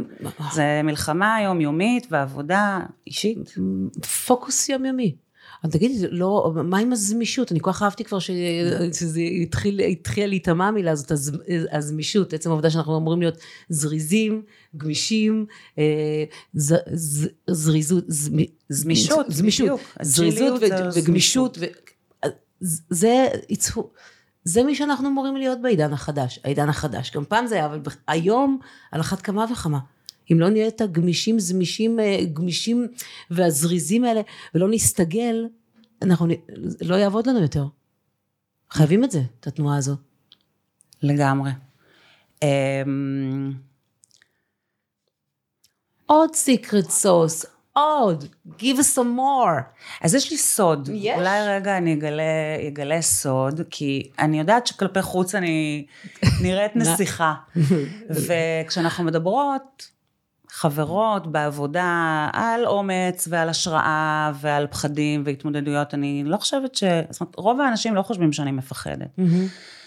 [0.53, 3.55] זה מלחמה יומיומית ועבודה אישית.
[4.27, 5.15] פוקוס יומיומי.
[5.65, 7.53] אבל תגידי, לא, מה עם הזמישות?
[7.53, 8.19] אני כל כך אהבתי כבר.
[8.19, 11.33] שזה התחיל, התחילה להיטמע המילה הזאת, הז,
[11.73, 14.43] הזמישות, עצם העובדה שאנחנו אמורים להיות זריזים,
[14.77, 15.47] גמישים,
[15.79, 18.37] אה, ז, ז, זריזות, זמ,
[18.69, 20.63] זמישות, זמישות, זריזות
[20.95, 21.65] וגמישות, ו,
[22.91, 23.29] זה,
[24.45, 28.59] זה מי שאנחנו אמורים להיות בעידן החדש, העידן החדש, גם פעם זה היה, אבל היום
[28.93, 29.79] על אחת כמה וכמה.
[30.33, 32.89] אם לא נהיה את הגמישים, זמישים, אה, גמישים
[33.31, 34.21] והזריזים האלה,
[34.55, 35.47] ולא נסתגל,
[36.03, 36.27] אנחנו,
[36.81, 37.65] לא יעבוד לנו יותר.
[38.71, 39.97] חייבים את זה, את התנועה הזו.
[41.03, 41.51] לגמרי.
[42.43, 43.53] אמ,
[46.07, 48.25] עוד סיקרט סוס, עוד,
[48.59, 49.63] give us some more.
[50.01, 50.89] אז יש לי סוד.
[50.93, 51.17] יש?
[51.17, 52.23] אולי רגע אני אגלה,
[52.69, 55.87] אגלה סוד, כי אני יודעת שכלפי חוץ אני
[56.43, 57.35] נראית נסיכה.
[58.27, 59.91] וכשאנחנו מדברות,
[60.55, 66.85] חברות בעבודה על אומץ ועל השראה ועל פחדים והתמודדויות, אני לא חושבת ש...
[67.11, 69.17] זאת אומרת, רוב האנשים לא חושבים שאני מפחדת.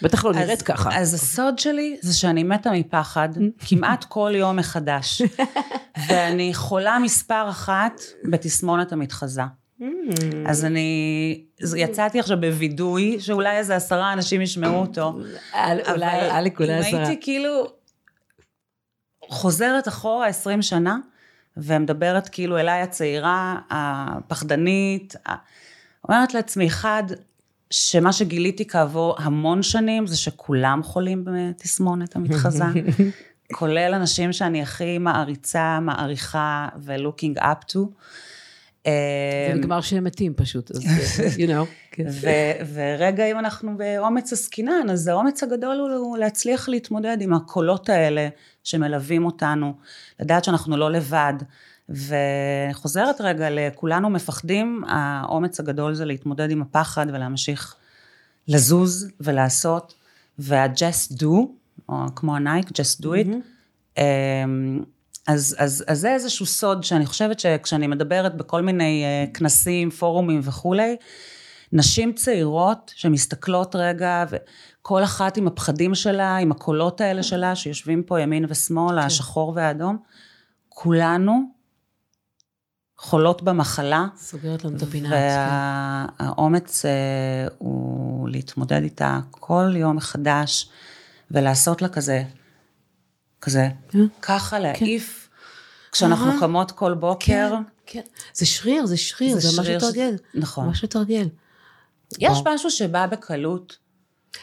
[0.02, 1.00] בטח לא נראית ככה.
[1.00, 3.30] אז הסוד שלי זה שאני מתה מפחד
[3.68, 5.22] כמעט כל יום מחדש.
[6.08, 9.42] ואני חולה מספר אחת בתסמונת המתחזה.
[10.46, 11.44] אז אני
[11.76, 15.14] יצאתי עכשיו בווידוי, שאולי איזה עשרה אנשים ישמעו אותו.
[15.90, 16.90] אולי, אולי עשרה.
[16.90, 17.68] אם הייתי כאילו
[19.30, 20.98] חוזרת אחורה 20 שנה,
[21.58, 25.16] ומדברת כאילו אליי הצעירה, הפחדנית,
[26.10, 27.04] אומרת לעצמי, אחד,
[27.72, 32.64] שמה שגיליתי כעבור המון שנים, זה שכולם חולים בתסמונת המתחזה,
[33.54, 37.80] כולל אנשים שאני הכי מעריצה, מעריכה ו-looking up to.
[38.86, 40.84] זה נגמר שהם מתים פשוט, אז
[41.38, 41.66] you know.
[41.92, 42.04] כן.
[42.74, 48.28] ורגע אם אנחנו באומץ עסקינן, אז האומץ הגדול הוא להצליח להתמודד עם הקולות האלה
[48.66, 49.74] שמלווים אותנו,
[50.20, 51.34] לדעת שאנחנו לא לבד.
[51.90, 57.76] ואני חוזרת רגע לכולנו מפחדים, האומץ הגדול זה להתמודד עם הפחד ולהמשיך
[58.48, 59.94] לזוז ולעשות,
[60.40, 61.28] וה-just do,
[61.90, 63.28] או כמו הנייק, just do it.
[63.28, 64.00] Mm-hmm.
[65.28, 70.42] אז, אז, אז זה איזשהו סוד שאני חושבת שכשאני מדברת בכל מיני אה, כנסים, פורומים
[70.44, 70.96] וכולי,
[71.76, 78.22] נשים צעירות שמסתכלות רגע, וכל אחת עם הפחדים שלה, עם הקולות האלה שלה, שיושבים פה
[78.22, 79.06] ימין ושמאל, כן.
[79.06, 79.98] השחור והאדום,
[80.70, 81.42] כולנו
[82.98, 84.08] חולות במחלה.
[84.18, 85.10] סוגרת לנו את הפינה.
[86.20, 90.70] והאומץ וה, אה, הוא להתמודד איתה כל יום מחדש,
[91.32, 92.24] ולעשות לה כזה,
[93.42, 94.00] כזה, כן.
[94.22, 95.92] ככה להעיף, כן.
[95.92, 97.50] כשאנחנו קמות כל בוקר.
[97.50, 98.02] כן, כן.
[98.34, 100.16] זה שריר, זה שריר, זה, זה ממש לתרגל.
[100.34, 100.68] נכון.
[100.68, 101.28] ממש לתרגל.
[102.20, 103.78] יש משהו שבא בקלות.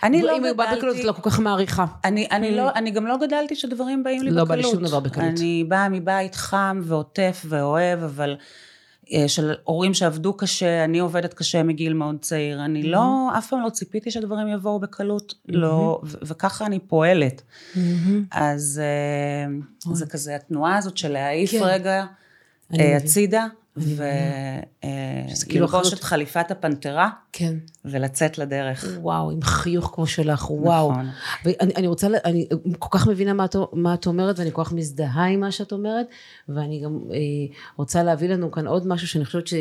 [0.03, 0.39] אני לא גדלתי...
[0.39, 1.87] אם הוא בא בקלות, את לא כל כך מעריכה.
[2.05, 2.53] אני, אני, mm.
[2.53, 4.59] לא, אני גם לא גדלתי שדברים באים לי לא בקלות.
[4.59, 5.27] לא בא לי שום דבר בקלות.
[5.27, 8.37] אני באה מבית חם ועוטף ואוהב, אבל
[9.13, 12.65] אה, של הורים שעבדו קשה, אני עובדת קשה מגיל מאוד צעיר.
[12.65, 13.39] אני לא, mm-hmm.
[13.39, 15.53] אף פעם לא ציפיתי שדברים יבואו בקלות, mm-hmm.
[15.53, 17.43] לא, וככה אני פועלת.
[17.43, 17.79] Mm-hmm.
[18.31, 21.61] אז אה, זה כזה התנועה הזאת של להעיף כן.
[21.63, 22.05] רגע
[22.81, 23.47] אה, הצידה.
[23.77, 27.55] וללבוש כאילו את חליפת הפנתרה, כן.
[27.85, 28.85] ולצאת לדרך.
[29.01, 30.93] וואו, עם חיוך כמו שלך, וואו.
[30.93, 31.09] נכון.
[31.45, 35.27] ואני רוצה, אני כל כך מבינה מה את, מה את אומרת, ואני כל כך מזדהה
[35.27, 36.07] עם מה שאת אומרת,
[36.49, 37.19] ואני גם אה,
[37.77, 39.61] רוצה להביא לנו כאן עוד משהו שאני חושבת ש, אה,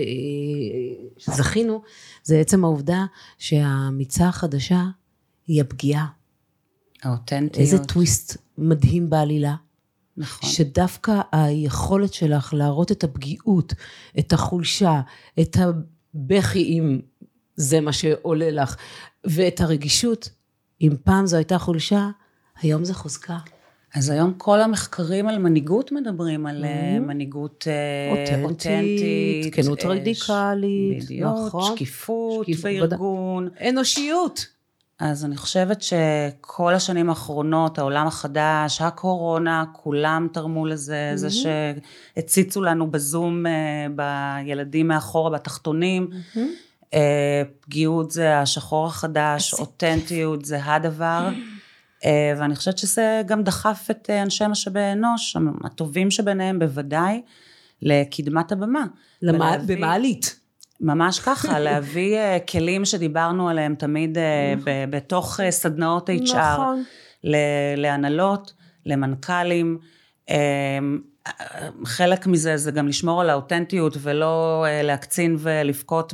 [1.18, 1.82] שזכינו,
[2.24, 3.06] זה עצם העובדה
[3.38, 4.84] שהמיצה החדשה
[5.48, 6.06] היא הפגיעה.
[7.04, 7.58] האותנטיות.
[7.58, 9.56] איזה טוויסט מדהים בעלילה.
[10.22, 10.50] נכון.
[10.50, 13.74] שדווקא היכולת שלך להראות את הפגיעות,
[14.20, 15.02] את החולשה,
[15.40, 17.00] את הבכי אם
[17.56, 18.76] זה מה שעולה לך,
[19.24, 20.30] ואת הרגישות,
[20.82, 22.10] אם פעם זו הייתה חולשה,
[22.62, 23.38] היום זה חוזקה.
[23.96, 29.56] אז היום כל המחקרים על מנהיגות מדברים על אה, מנהיגות אה, אותנטית.
[29.56, 31.76] כנות אה, רדיקלית, בדיוק, נכון.
[31.76, 33.50] שקיפות שקיפות, בארגון.
[33.70, 34.46] אנושיות.
[35.02, 41.28] אז אני חושבת שכל השנים האחרונות, העולם החדש, הקורונה, כולם תרמו לזה, זה
[42.16, 43.52] שהציצו לנו בזום אה,
[43.96, 46.10] בילדים מאחורה, בתחתונים.
[46.94, 51.30] אה, פגיעות זה השחור החדש, אותנטיות זה הדבר.
[52.06, 57.22] אה, ואני חושבת שזה גם דחף את אנשי משאבי אנוש, הטובים שביניהם בוודאי,
[57.82, 58.86] לקדמת הבמה.
[59.24, 60.40] ולהביא- במעלית.
[60.82, 66.84] ממש ככה, להביא אה, כלים שדיברנו עליהם תמיד אה, ב- בתוך אה, סדנאות HR, נכון.
[67.76, 68.54] להנהלות,
[68.86, 69.78] למנכ"לים.
[71.86, 76.14] חלק מזה זה גם לשמור על האותנטיות ולא להקצין ולבכות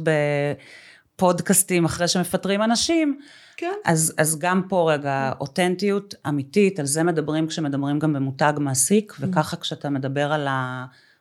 [1.16, 3.20] בפודקאסטים אחרי שמפטרים אנשים.
[3.58, 3.74] כן.
[3.86, 9.58] אז, אז גם פה רגע, אותנטיות אמיתית, על זה מדברים כשמדברים גם במותג מעסיק, וככה
[9.58, 10.48] כשאתה מדבר על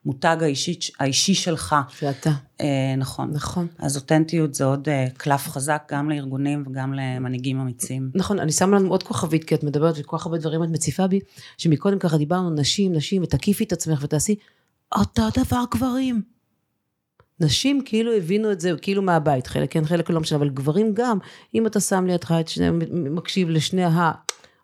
[0.07, 1.77] המותג האישי, האישי שלך.
[1.99, 2.31] שאתה.
[2.61, 3.31] אה, נכון.
[3.33, 3.67] נכון.
[3.79, 8.11] אז אותנטיות זה עוד אה, קלף חזק גם לארגונים וגם למנהיגים אמיצים.
[8.15, 11.07] נכון, אני שמה לנו עוד כוכבית, כי את מדברת וכל כך הרבה דברים את מציפה
[11.07, 11.21] בי,
[11.59, 14.35] שמקודם ככה דיברנו, נשים, נשים, ותקיפי את עצמך ותעשי,
[14.95, 16.23] אותו דבר גברים.
[17.41, 21.19] נשים כאילו הבינו את זה, כאילו מהבית, חלק כן, חלק לא משנה, אבל גברים גם,
[21.55, 24.13] אם אתה שם לידך את שני, מקשיב לשני ה...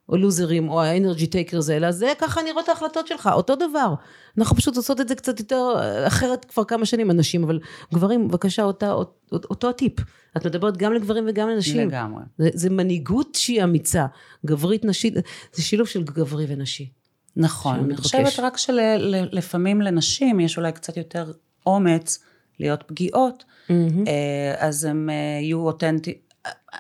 [0.09, 3.95] או לוזרים, או האנרגי טייקרס האלה, זה ככה נראות ההחלטות שלך, אותו דבר.
[4.39, 7.61] אנחנו פשוט עושות את זה קצת יותר אה, אחרת כבר כמה שנים, הנשים, אבל
[7.95, 9.93] גברים, בבקשה, אותה, אותו, אותו הטיפ.
[10.37, 11.89] את מדברת גם לגברים וגם לנשים.
[11.89, 12.23] לגמרי.
[12.39, 14.07] זה, זה מנהיגות שהיא אמיצה,
[14.47, 15.15] גברית נשית,
[15.53, 16.93] זה שילוב של גברי ונשי.
[17.37, 17.79] נכון.
[17.85, 17.97] אני.
[17.97, 21.33] חושבת רק שלפעמים לנשים יש אולי קצת יותר
[21.67, 22.19] אומץ
[22.61, 26.32] להיות פגיעות, אה, אז הם אה, יהיו אותנטיים.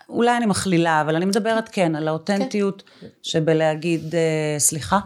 [0.08, 2.82] אולי אני מכלילה, אבל אני מדברת כן על האותנטיות
[3.22, 4.98] שבלהגיד אה, סליחה,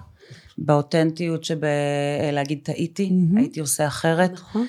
[0.58, 4.32] באותנטיות שבלהגיד טעיתי, הייתי עושה אחרת.
[4.32, 4.66] נכון.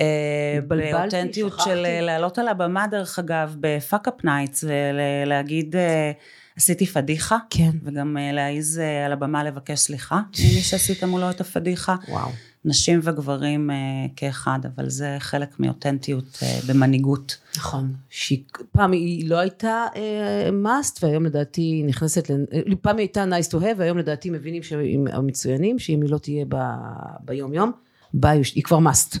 [0.00, 1.60] אה, באותנטיות.
[1.64, 6.12] של אה, לעלות על הבמה דרך אגב ב Fuckup Nights ולהגיד אה,
[6.56, 7.70] עשיתי פדיחה כן.
[7.84, 12.28] וגם אה, להעיז אה, על הבמה לבקש סליחה ממי שעשית מולו את הפדיחה וואו.
[12.64, 13.76] נשים וגברים אה,
[14.16, 17.94] כאחד אבל זה חלק מאותנטיות אה, במנהיגות נכון.
[18.72, 22.30] פעם היא לא הייתה אה, must, והיום לדעתי היא נכנסת,
[22.80, 26.44] פעם היא הייתה nice to have, והיום לדעתי מבינים שהם המצוינים, שאם היא לא תהיה
[26.48, 26.56] ב,
[27.20, 27.72] ביום יום,
[28.14, 29.18] בה היא היא כבר must.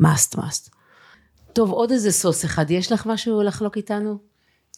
[0.00, 0.70] must, must.
[1.52, 4.18] טוב, עוד איזה סוס אחד, יש לך משהו לחלוק איתנו?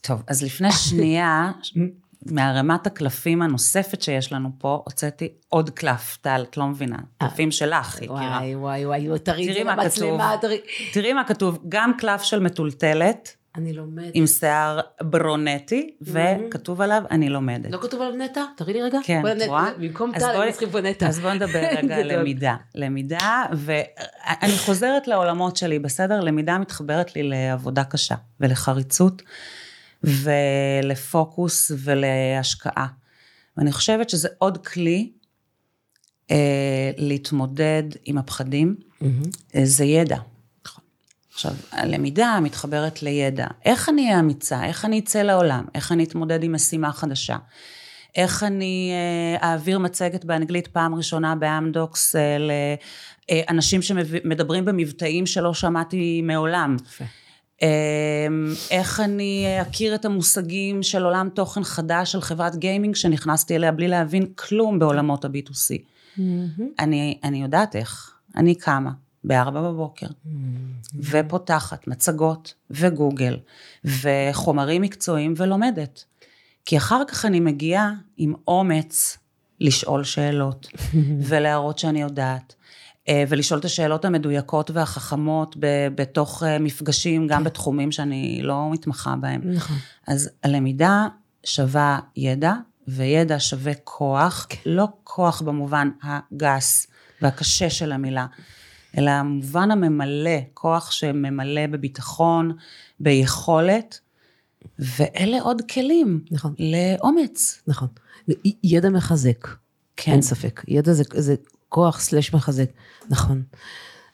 [0.00, 1.52] טוב אז לפני שנייה
[2.26, 8.02] מערימת הקלפים הנוספת שיש לנו פה הוצאתי עוד קלף טל את לא מבינה קלפים שלך
[8.02, 8.54] יקירה וואי,
[8.86, 9.84] וואי, וואי, תראי את זה מה כתוב.
[9.84, 10.36] למצלמה,
[10.92, 11.12] תראי.
[11.12, 14.10] מה כתוב גם קלף של מטולטלת אני לומדת.
[14.14, 17.70] עם שיער ברונטי, וכתוב עליו, אני לומדת.
[17.70, 18.44] לא כתוב עליו נטע?
[18.56, 18.98] תראי לי רגע.
[19.04, 19.70] כן, בואי, את רואה?
[19.78, 21.06] במקום טל, בואי- הם צריכים פה נטע.
[21.08, 22.12] אז בואו נדבר רגע על.
[22.18, 22.54] למידה.
[22.74, 26.20] למידה, ואני חוזרת לעולמות שלי, בסדר?
[26.20, 29.22] למידה מתחברת לי לעבודה קשה, ולחריצות,
[30.02, 32.86] ולפוקוס, ולהשקעה.
[33.56, 35.12] ואני חושבת שזה עוד כלי
[36.30, 39.22] אה, להתמודד עם הפחדים, מהמם.
[39.54, 40.18] אה, זה ידע.
[40.66, 40.84] נכון.
[41.32, 43.46] עכשיו, הלמידה מתחברת לידע.
[43.64, 44.64] איך אני אהיה אמיצה?
[44.64, 45.64] איך אני אצא לעולם?
[45.74, 47.36] איך אני אתמודד עם משימה חדשה?
[48.16, 52.36] איך אני אה, אעביר מצגת באנגלית פעם ראשונה באמדוקס אה,
[53.30, 56.76] לאנשים שמדברים במבטאים שלא שמעתי מעולם?
[56.86, 57.04] יפה.
[57.62, 58.26] אה,
[58.70, 63.88] איך אני אכיר את המושגים של עולם תוכן חדש של חברת גיימינג שנכנסתי אליה בלי
[63.88, 65.82] להבין כלום בעולמות ה-B2C.
[66.78, 68.14] אני, אני יודעת איך.
[68.36, 68.90] אני קמה
[69.24, 70.06] בארבע בבוקר,
[70.94, 73.36] ופותחת מצגות וגוגל
[73.84, 76.04] וחומרים מקצועיים ולומדת.
[76.64, 79.18] כי אחר כך אני מגיעה עם אומץ
[79.60, 80.68] לשאול שאלות
[81.28, 82.54] ולהראות שאני יודעת.
[83.08, 85.56] אה, ולשאול את השאלות המדויקות והחכמות
[85.94, 89.40] בתוך אה, מפגשים, גם בתחומים שאני לא מתמחה בהם.
[89.44, 89.76] נכון.
[90.06, 91.06] אז הלמידה
[91.44, 92.54] שווה ידע,
[92.88, 96.86] וידע שווה כוח, לא כוח במובן הגס
[97.22, 98.26] והקשה של המילה,
[98.98, 102.52] אלא המובן הממלא, כוח שממלא בביטחון,
[103.00, 104.00] ביכולת,
[104.78, 106.54] ואלה עוד כלים נכון.
[106.58, 107.62] לאומץ.
[107.66, 107.88] נכון.
[108.64, 109.48] ידע מחזק.
[109.96, 110.12] כן.
[110.12, 110.62] אין ספק.
[110.68, 111.34] ידע זה, זה
[111.68, 112.70] כוח סלש מחזק.
[113.10, 113.42] נכון.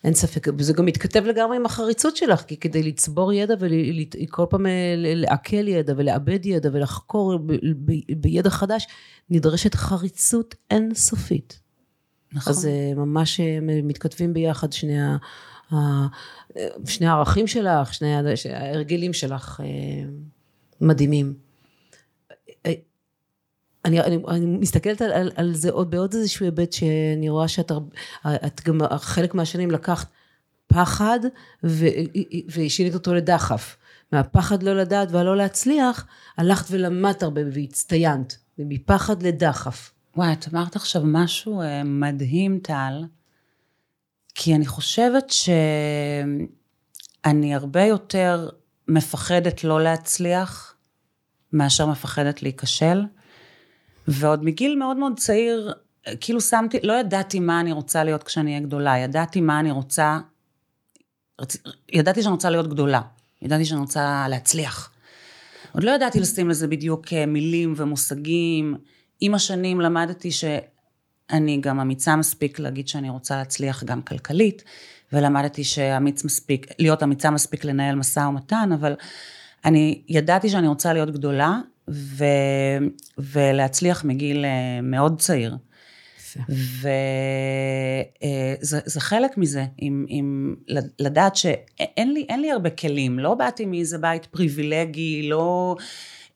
[0.05, 0.47] אין ספק.
[0.59, 5.69] וזה גם מתכתב לגמרי עם החריצות שלך, כי כדי לצבור ידע וכל פעם אה, לעכל
[5.69, 7.53] ידע ולעבד ידע ולחקור ב-
[7.85, 8.87] ב- בידע חדש,
[9.31, 11.61] נדרשת חריצות אינסופית.
[12.33, 12.51] נכון.
[12.51, 16.07] אז אה, ממש אה, מתכתבים ביחד שני, ה,
[16.87, 18.15] שני הערכים שלך, שני
[18.55, 19.61] ההרגלים שלך
[20.81, 21.35] מדהימים.
[23.85, 27.73] אני, אני, אני מסתכלת על, על, על זה עוד בעוד איזשהו היבט שאני רואה שאת
[28.27, 30.09] את גם חלק מהשנים לקחת
[30.67, 31.21] פחד
[32.49, 33.77] ושינית אותו לדחף.
[34.13, 38.37] מהפחד לא לדעת והלא להצליח, הלכת ולמדת הרבה והצטיינת.
[38.59, 39.93] ומפחד לדחף.
[40.17, 43.05] וואי, את אמרת עכשיו משהו אה, מדהים, טל,
[44.35, 46.55] כי אני חושבת שאני
[47.55, 48.49] הרבה יותר
[48.89, 50.75] מפחדת לא להצליח,
[51.53, 53.03] מאשר מפחדת להיכשל.
[54.09, 55.73] ועוד מגיל מאוד מאוד צעיר,
[56.21, 60.19] כאילו שמתי, לא ידעתי מה אני רוצה להיות כשאני אהיה גדולה, ידעתי מה אני רוצה,
[61.41, 61.57] רצ...
[61.93, 63.01] ידעתי שאני רוצה להיות גדולה,
[63.43, 64.91] ידעתי שאני רוצה להצליח.
[65.73, 68.77] עוד לא ידעתי לשים לזה בדיוק אה, מילים ומושגים.
[69.21, 74.65] עם השנים למדתי שאני גם אמיצה מספיק להגיד שאני רוצה להצליח גם כלכלית,
[75.13, 78.95] ולמדתי שאמיץ מספיק, להיות אמיצה מספיק לנהל משא ומתן, אבל
[79.65, 82.25] אני ידעתי שאני רוצה להיות גדולה, ו,
[83.19, 85.57] ולהצליח מגיל אה, מאוד צעיר.
[86.49, 86.91] וזה
[88.97, 90.55] אה, חלק מזה, עם, עם
[90.99, 95.77] לדעת שאין לי, לי הרבה כלים, לא באתי מאיזה בית פריבילגי, לא...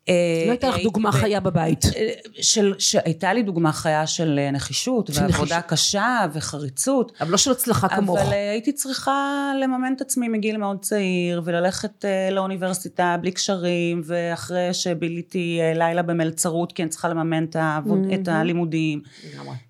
[0.08, 1.84] אה, לא הייתה לך דוגמה חיה בבית.
[1.96, 7.12] אה, של, שהייתה לי דוגמה חיה של אה, נחישות, ועבודה קשה וחריצות.
[7.20, 8.18] אבל לא של הצלחה כמוך.
[8.18, 15.60] אבל הייתי צריכה לממן את עצמי מגיל מאוד צעיר, וללכת לאוניברסיטה בלי קשרים, ואחרי שביליתי
[15.74, 19.00] לילה במלצרות, כי אני צריכה לממן את, העבוד, את הלימודים.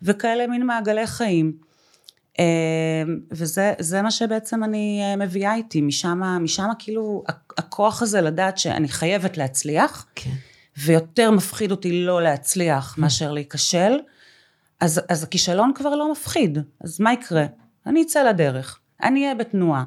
[0.03, 1.68] וכאלה מין מעגלי חיים.
[3.31, 7.25] וזה מה שבעצם אני מביאה איתי, משם, משם כאילו
[7.59, 10.31] הכוח הזה לדעת שאני חייבת להצליח, כן.
[10.77, 13.03] ויותר מפחיד אותי לא להצליח כן.
[13.03, 13.99] מאשר להיכשל,
[14.81, 17.47] אז, אז הכישלון כבר לא מפחיד, אז מה יקרה?
[17.87, 19.85] אני אצא לדרך, אני אהיה בתנועה.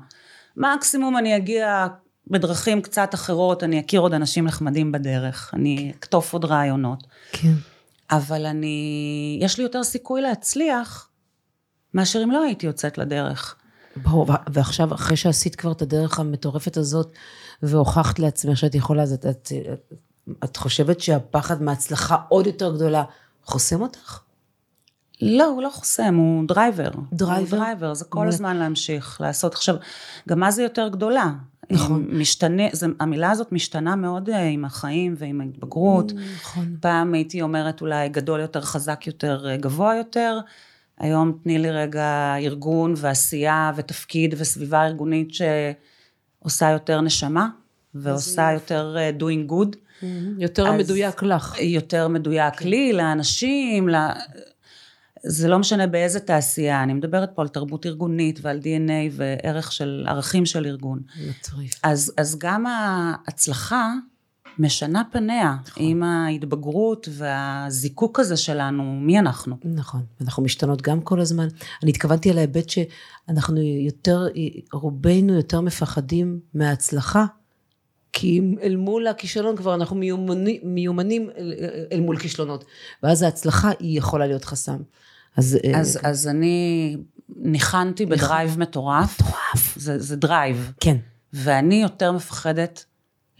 [0.58, 1.88] מקסימום אני אגיע
[2.28, 7.08] בדרכים קצת אחרות, אני אכיר עוד אנשים נחמדים בדרך, אני אקטוף עוד רעיונות.
[7.32, 7.54] כן.
[8.12, 11.11] אבל אני, יש לי יותר סיכוי להצליח
[11.94, 13.56] מאשר אם לא הייתי יוצאת לדרך.
[13.96, 17.12] ברור, ועכשיו אחרי שעשית כבר את הדרך המטורפת הזאת
[17.64, 19.94] והוכחת לעצמך שאת יכולה, אז את, את, את,
[20.44, 23.04] את חושבת שהפחד מהצלחה עוד יותר גדולה
[23.44, 24.20] חוסם אותך?
[25.22, 26.92] לא, הוא לא חוסם, הוא driver.
[27.14, 27.58] driver?
[27.58, 29.54] הוא driver, זה כל הזמן להמשיך לעשות.
[29.54, 29.76] עכשיו,
[30.30, 31.32] גם מה זה יותר גדולה?
[31.72, 32.08] נכון.
[32.12, 36.12] משתנה, זה, המילה הזאת משתנה מאוד אה, עם החיים ועם ההתבגרות.
[36.36, 36.76] נכון.
[36.80, 40.40] פעם הייתי אומרת אולי גדול יותר, חזק יותר, אה, גבוה יותר.
[41.02, 47.48] היום תני לי רגע ארגון ועשייה ותפקיד וסביבה ארגונית שעושה יותר נשמה
[47.94, 49.76] ועושה יותר אה, doing good.
[49.76, 50.06] Mm-hmm.
[50.38, 51.56] יותר מדויק לך.
[51.60, 52.70] יותר מדויק כן.
[52.70, 53.96] לי, לאנשים, ל...
[55.24, 60.06] זה לא משנה באיזה תעשייה, אני מדברת פה על תרבות ארגונית ועל DNA וערך של,
[60.08, 61.00] ערכים של ארגון.
[61.30, 61.80] מטריף.
[61.84, 63.94] אז, אז גם ההצלחה
[64.60, 65.84] משנה פניה נכון.
[65.84, 69.56] עם ההתבגרות והזיקוק הזה שלנו, מי אנחנו.
[69.64, 71.48] נכון, אנחנו משתנות גם כל הזמן.
[71.84, 74.28] אני התכוונתי על ההיבט שאנחנו יותר,
[74.74, 77.26] רובנו יותר מפחדים מההצלחה,
[78.14, 81.54] כי אל מול הכישלון כבר אנחנו מיומני, מיומנים אל,
[81.92, 82.66] אל מול כישלונות,
[83.04, 84.78] ואז ההצלחה היא יכולה להיות חסם.
[85.38, 86.98] אז, אז, אה, אז אני
[87.30, 89.22] ניחנתי ב drive מטורף.
[89.22, 89.78] מטורף.
[89.78, 90.72] זה, זה drive.
[90.80, 90.98] כן.
[91.34, 92.86] ואני יותר מפחדת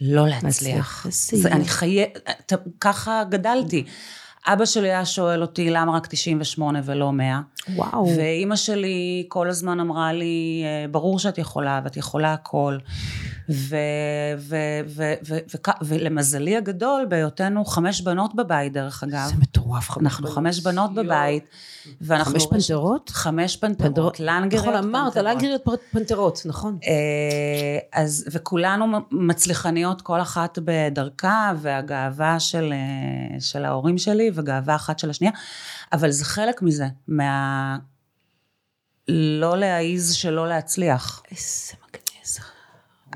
[0.04, 1.06] לא להצליח.
[1.10, 3.84] זה, אני חייבת, ככה גדלתי.
[4.46, 7.40] אבא שלי היה שואל אותי למה רק 98 ולא 100.
[7.68, 8.06] וואו.
[8.16, 12.78] ואימא שלי כל הזמן אמרה לי, אה, ברור שאת יכולה ואת יכולה הכל.
[13.48, 13.76] ו,
[14.38, 19.26] ו, ו, ו, ו, ולמזלי הגדול, בהיותנו חמש בנות בבית, דרך אגב.
[19.28, 20.34] זה מטורף, חמש אנחנו בנות.
[20.34, 21.44] חמש בנות בבית.
[22.00, 23.10] ואנחנו חמש פנתרות?
[23.10, 26.78] חמש פנתרות, לנגריות נכון, אמרת, לנגריות פנתרות, נכון.
[26.84, 34.98] אה, אז, וכולנו מצליחניות, כל אחת בדרכה, והגאווה של, אה, של ההורים שלי, וגאווה אחת
[34.98, 35.32] של השנייה,
[35.92, 37.78] אבל זה חלק מזה, מה...
[39.08, 41.22] לא להעיז שלא להצליח.
[41.30, 41.72] איזה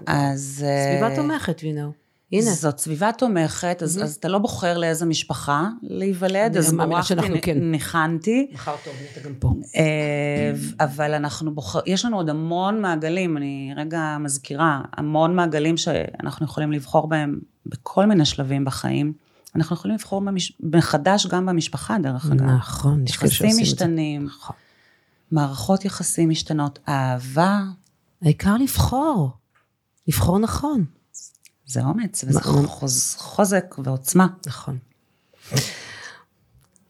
[0.07, 0.65] אז...
[0.85, 2.07] סביבה אה, תומכת, you know.
[2.33, 2.51] הנה.
[2.51, 4.03] זאת סביבה תומכת, אז, mm-hmm.
[4.03, 7.59] אז אתה לא בוחר לאיזה משפחה להיוולד, אז בורחתי, כן.
[7.61, 8.51] ניחנתי.
[8.55, 9.53] בחר טוב, אתה גם פה.
[9.77, 16.47] אה, אבל אנחנו בוחר, יש לנו עוד המון מעגלים, אני רגע מזכירה, המון מעגלים שאנחנו
[16.47, 19.12] יכולים לבחור בהם בכל מיני שלבים בחיים.
[19.57, 20.53] אנחנו יכולים לבחור במש...
[20.61, 22.42] מחדש גם במשפחה, דרך אגב.
[22.42, 24.57] נכון, יחסים משתנים, נכון.
[25.31, 27.62] מערכות יחסים משתנות, אהבה.
[28.23, 29.31] העיקר לבחור.
[30.09, 30.85] לבחור נכון.
[31.67, 34.27] זה אומץ, וזה חוז, חוזק ועוצמה.
[34.46, 34.79] נכון.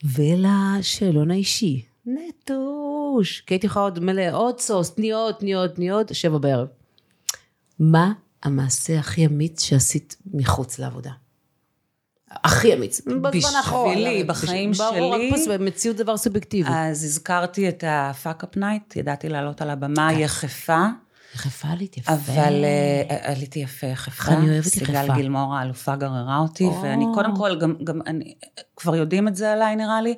[0.05, 5.91] ולשאלון האישי, נטוש, כי הייתי יכולה עוד מלא, עוד סוס, תני עוד, תני עוד, תני
[5.91, 6.69] עוד, שבע בערב.
[7.79, 8.12] מה
[8.43, 11.11] המעשה הכי אמיץ שעשית מחוץ לעבודה?
[12.31, 13.01] הכי אמיץ.
[13.01, 13.20] בזמן
[13.57, 13.95] האחרון.
[13.95, 15.31] בשבילי, בחיים ברור, שלי.
[15.31, 16.70] רק פס- במציאות דבר סובייקטיבי.
[16.72, 20.87] אז הזכרתי את ה fuck-up night, ידעתי לעלות על הבמה יחפה,
[21.35, 22.12] יחפה עלית יפה.
[22.12, 24.33] אבל אה, עליתי יפה יחפה.
[24.33, 25.14] אני אוהבת סיגל יחפה.
[25.14, 26.83] גילמור האלופה גררה אותי, או.
[26.83, 28.35] ואני קודם כל, גם, גם אני,
[28.77, 30.14] כבר יודעים את זה עליי נראה לי,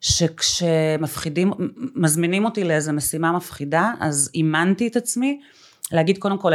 [0.00, 1.52] שכשמפחידים,
[1.94, 5.40] מזמינים אותי לאיזו משימה מפחידה, אז אימנתי את עצמי
[5.92, 6.52] להגיד קודם כל.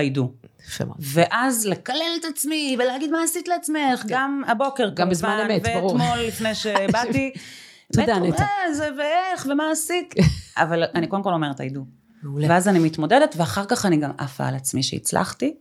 [0.68, 0.98] יפה מאוד.
[1.00, 4.96] ואז לקלל את עצמי ולהגיד מה עשית לעצמך, גם הבוקר כן.
[4.96, 5.94] גם בזמן אמת, ברור.
[5.94, 7.32] ואתמול לפני שבאתי.
[7.94, 8.44] תודה, נטע.
[8.44, 10.14] אה, זה ואיך ומה עשית.
[10.58, 11.86] אבל אני קודם כל אומרת הידו.
[12.24, 12.48] מעולה.
[12.50, 15.54] ואז אני מתמודדת, ואחר כך אני גם עפה על עצמי שהצלחתי.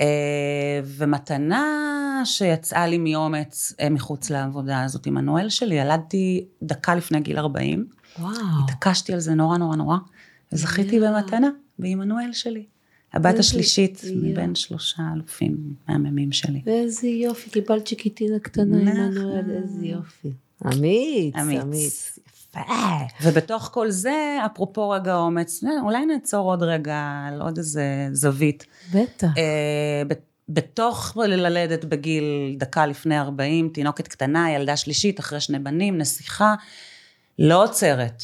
[0.00, 7.20] אה, ומתנה שיצאה לי מאומץ אה, מחוץ לעבודה הזאת עם הנואל שלי, ילדתי דקה לפני
[7.20, 7.86] גיל 40,
[8.18, 8.32] וואו.
[8.64, 9.96] התעקשתי על זה נורא נורא נורא,
[10.52, 12.66] וזכיתי במתנה בעמנואל שלי.
[13.12, 14.02] הבת השלישית.
[14.14, 16.62] מבין שלושה אלופים מהממים שלי.
[16.66, 19.00] איזה יופי, קיבלת צ'יקיטינה קטנה, נכון.
[19.00, 20.32] עמנואל, איזה יופי.
[20.66, 22.18] אמיץ, אמיץ.
[22.54, 22.60] יפה.
[23.22, 28.66] ובתוך כל זה, אפרופו רגע אומץ, אה, אולי נעצור עוד רגע על עוד איזה זווית.
[28.94, 29.28] בטח.
[29.38, 30.02] אה,
[30.48, 36.54] בתוך ללדת בגיל דקה לפני 40, תינוקת קטנה, ילדה שלישית, אחרי שני בנים, נסיכה,
[37.38, 38.22] לא עוצרת.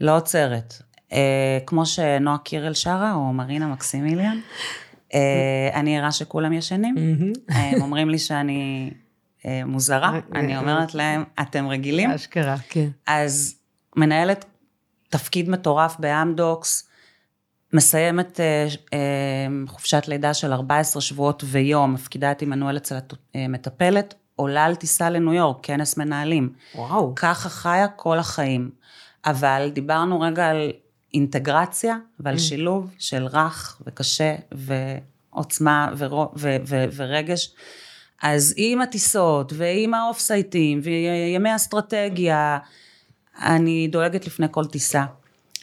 [0.00, 0.74] לא עוצרת.
[1.12, 4.38] אה, כמו שנועה קירל שרה, או מרינה מקסימיליאן,
[5.14, 6.94] אה, אני ערה שכולם ישנים.
[7.48, 8.90] הם אומרים לי שאני
[9.46, 12.10] אה, מוזרה, אני אומרת להם, אתם רגילים?
[12.10, 12.88] אשכרה, כן.
[13.06, 13.54] אז
[13.96, 14.44] מנהלת
[15.08, 16.88] תפקיד מטורף באמדוקס,
[17.72, 18.98] מסיימת אה, אה,
[19.66, 22.96] חופשת לידה של 14 שבועות ויום, מפקידה את עמנואל אצל
[23.34, 26.52] המטפלת, עולה על טיסה לניו יורק, כנס מנהלים.
[26.74, 27.12] וואו.
[27.16, 28.70] ככה חיה כל החיים.
[29.26, 30.72] אבל דיברנו רגע על
[31.14, 37.54] אינטגרציה ועל שילוב של רך וקשה ועוצמה ורו- ו- ו- ורגש.
[38.22, 42.58] אז עם הטיסות ועם האוף סייטים וימי אסטרטגיה,
[43.42, 45.04] אני דואגת לפני כל טיסה.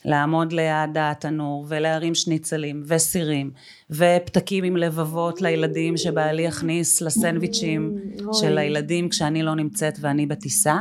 [0.05, 3.51] לעמוד ליד התנור ולהרים שניצלים וסירים
[3.89, 7.97] ופתקים עם לבבות לילדים שבעלי יכניס לסנדוויצ'ים
[8.33, 10.77] של הילדים כשאני לא נמצאת ואני בטיסה.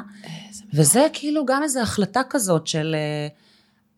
[0.74, 3.28] וזה כאילו גם איזו החלטה כזאת של אה,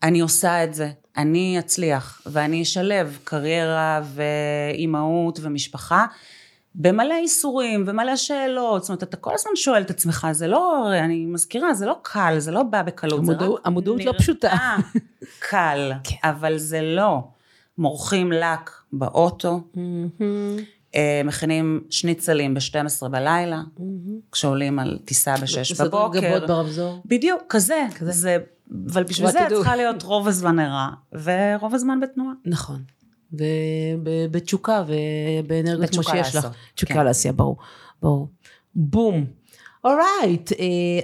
[0.03, 6.05] אני עושה את זה, אני אצליח ואני אשלב קריירה ואימהות ומשפחה
[6.75, 11.25] במלא איסורים ומלא שאלות, זאת אומרת אתה כל הזמן שואל את עצמך, זה לא, אני
[11.25, 14.75] מזכירה, זה לא קל, זה לא בא בקלות, זה המודעות- רק המודעות לא פשוטה.
[15.49, 16.15] קל, כן.
[16.23, 17.19] אבל זה לא.
[17.77, 19.61] מורחים לק באוטו,
[20.95, 23.61] אה, מכינים שניצלים ב-12 בלילה,
[24.31, 26.19] כשעולים על טיסה ב-6 מסדרים בבוקר.
[26.19, 27.01] גבות ברמזור.
[27.05, 27.85] בדיוק, כזה.
[27.99, 28.11] כזה.
[28.11, 28.37] זה,
[28.91, 29.49] אבל בשביל זה את.
[29.53, 32.33] צריכה להיות רוב הזמן ערה, ורוב הזמן בתנועה.
[32.45, 32.83] נכון.
[34.03, 36.47] ובתשוקה ובאנרגיות כמו שיש לך.
[36.75, 37.05] תשוקה כן.
[37.05, 37.57] לעשייה, ברור.
[38.01, 38.27] ברור.
[38.75, 39.25] בום.
[39.83, 40.51] אורייט,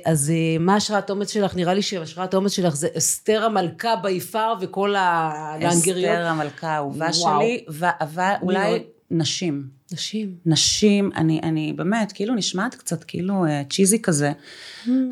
[0.05, 1.55] אז אה, מה השראת האומץ שלך?
[1.55, 6.12] נראה לי שהשראת האומץ שלך זה אסתר המלכה ביפר וכל הלנגריות.
[6.12, 7.14] אסתר המלכה האהובה.
[7.14, 8.41] שלי, ו- אבל מאוד.
[8.41, 9.68] אולי נשים.
[9.91, 10.36] נשים.
[10.45, 14.32] נשים, אני, אני באמת, כאילו נשמעת קצת כאילו אה, צ'יזי כזה,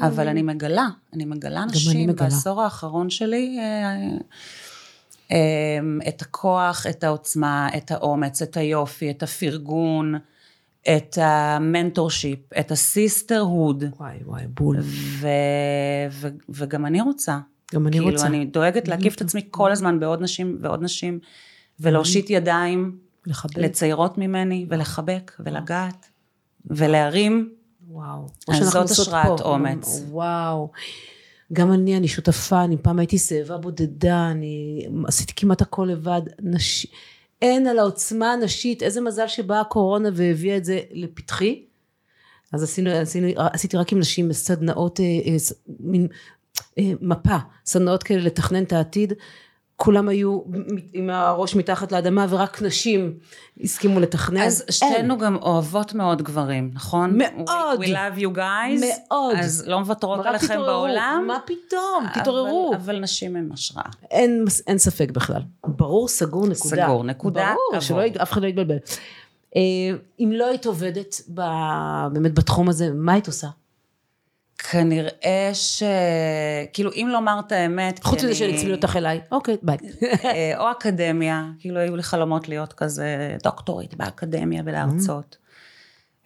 [0.02, 2.30] אבל אני מגלה, אני מגלה אני נשים מגלה.
[2.30, 3.96] בעשור האחרון שלי, אה,
[5.32, 10.16] אה, את הכוח, את העוצמה, את האומץ, את היופי, את הפרגון,
[10.98, 14.78] את ה mentorship, את ה sisterhood, וואי וואי, בול.
[14.82, 15.28] ו,
[16.12, 17.40] ו, וגם אני רוצה.
[17.74, 18.28] גם אני כאילו, רוצה.
[18.28, 21.20] אני דואגת להקיף את עצמי כל הזמן בעוד נשים ועוד נשים,
[21.80, 23.58] ולהושיט ידיים לחבק.
[23.58, 26.10] לצעירות ממני, ולחבק, ולגעת,
[26.66, 27.54] ולהרים.
[27.88, 28.28] וואו.
[28.48, 29.44] אז זאת השראת פה.
[29.44, 30.04] אומץ.
[30.10, 30.72] וואו.
[31.54, 36.22] גם אני, אני שותפה, אני פעם הייתי זאבה בודדה, אני עשיתי כמעט הכל לבד.
[36.42, 36.88] נש...
[37.42, 41.64] אין על העוצמה הנשית, איזה מזל שבאה הקורונה והביאה את זה לפתחי.
[42.54, 45.36] אז עשינו, עשינו, עשיתי רק עם נשים סדנאות, אה, אה,
[45.80, 46.08] מין
[46.78, 49.14] אה, מפה, סדנאות כאלה לתכנן את העתיד.
[49.80, 50.40] כולם היו
[50.94, 53.14] עם הראש מתחת לאדמה ורק נשים
[53.64, 54.42] הסכימו לתכנן.
[54.42, 54.72] אז אין.
[54.72, 57.18] שתינו גם אוהבות מאוד גברים, נכון?
[57.18, 57.80] מאוד.
[57.80, 58.86] We, we love you guys.
[59.10, 59.36] מאוד.
[59.40, 60.66] אז לא מוותרות עליכם תתעוררו.
[60.68, 61.24] בעולם.
[61.28, 62.06] מה פתאום?
[62.14, 62.74] אבל- תתעוררו.
[62.76, 63.84] אבל נשים הם השראה.
[64.12, 65.42] אין, אין ספק בכלל.
[65.68, 66.76] ברור, סגור, נקודה.
[66.86, 67.82] סגור, נקודה, ברור, עבור.
[67.82, 68.78] שלא, אף אחד לא יתבלבל.
[69.56, 69.62] אה,
[70.20, 71.42] אם לא היית עובדת ב,
[72.14, 73.48] באמת בתחום הזה, מה היית עושה?
[74.58, 75.84] כנראה ש...
[76.74, 79.22] כאילו, אם לומר את האמת, חוץ מזה אני- שהצמידו אותך אליי.
[79.32, 79.78] אוקיי, ביי.
[80.26, 85.38] אה, או אקדמיה, כאילו היו לי חלומות להיות כזה דוקטורית באקדמיה ולהרצות.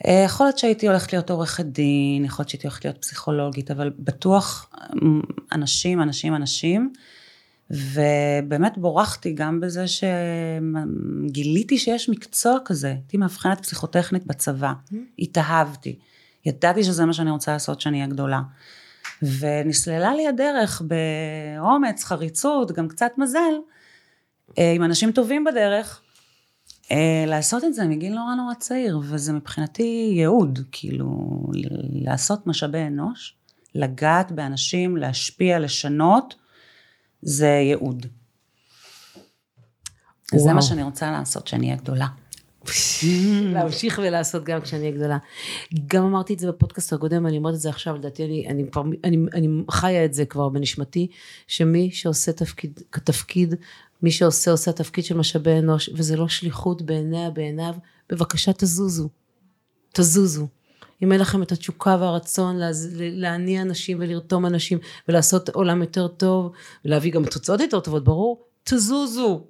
[0.08, 3.92] אה, יכול להיות שהייתי הולכת להיות עורכת דין, יכול להיות שהייתי הולכת להיות פסיכולוגית, אבל
[4.00, 4.70] בטוח
[5.04, 5.22] אמ,
[5.52, 6.94] אנשים, אנשים, אנשים.
[7.72, 12.88] ובאמת בורחתי גם בזה שגיליתי שיש מקצוע כזה.
[12.88, 14.74] הייתי מאבחנת פסיכוטכנית בצבא,
[15.20, 15.96] התאהבתי.
[16.46, 18.42] ידעתי שזה מה שאני רוצה לעשות כשאני אהיה גדולה.
[19.22, 23.54] ונסללה לי הדרך באומץ, חריצות, גם קצת מזל,
[24.58, 26.02] אה, עם אנשים טובים בדרך,
[26.92, 31.42] אה, לעשות את זה מגיל נורא נורא צעיר, וזה מבחינתי ייעוד, כאילו,
[31.94, 33.36] לעשות משאבי אנוש,
[33.76, 36.36] לגעת באנשים, להשפיע, לשנות,
[37.22, 38.06] זה ייעוד.
[40.34, 40.44] וואו.
[40.44, 42.08] זה מה שאני רוצה לעשות כשאני אהיה גדולה.
[43.54, 45.18] להמשיך ולעשות גם כשאני אהיה גדולה.
[45.88, 48.64] גם אמרתי את זה בפודקאסט הקודם, אני אומרת את זה עכשיו, לדעתי אני, אני,
[49.04, 51.08] אני, אני חיה את זה כבר בנשמתי,
[51.48, 53.56] שמי שעושה תפקיד, כתפקיד,
[54.04, 57.76] מי שעושה עושה תפקיד של משאבי אנוש, וזה לא שליחות בעיניה, בעיניו,
[58.10, 59.10] בבקשה תזוזו.
[59.94, 60.48] תזוזו.
[61.04, 62.56] אם אין לכם את התשוקה והרצון
[62.98, 66.52] להניע אנשים ולרתום אנשים ולעשות עולם יותר טוב
[66.86, 69.48] ולהביא גם תוצאות יותר טובות, ברור, תזוזו.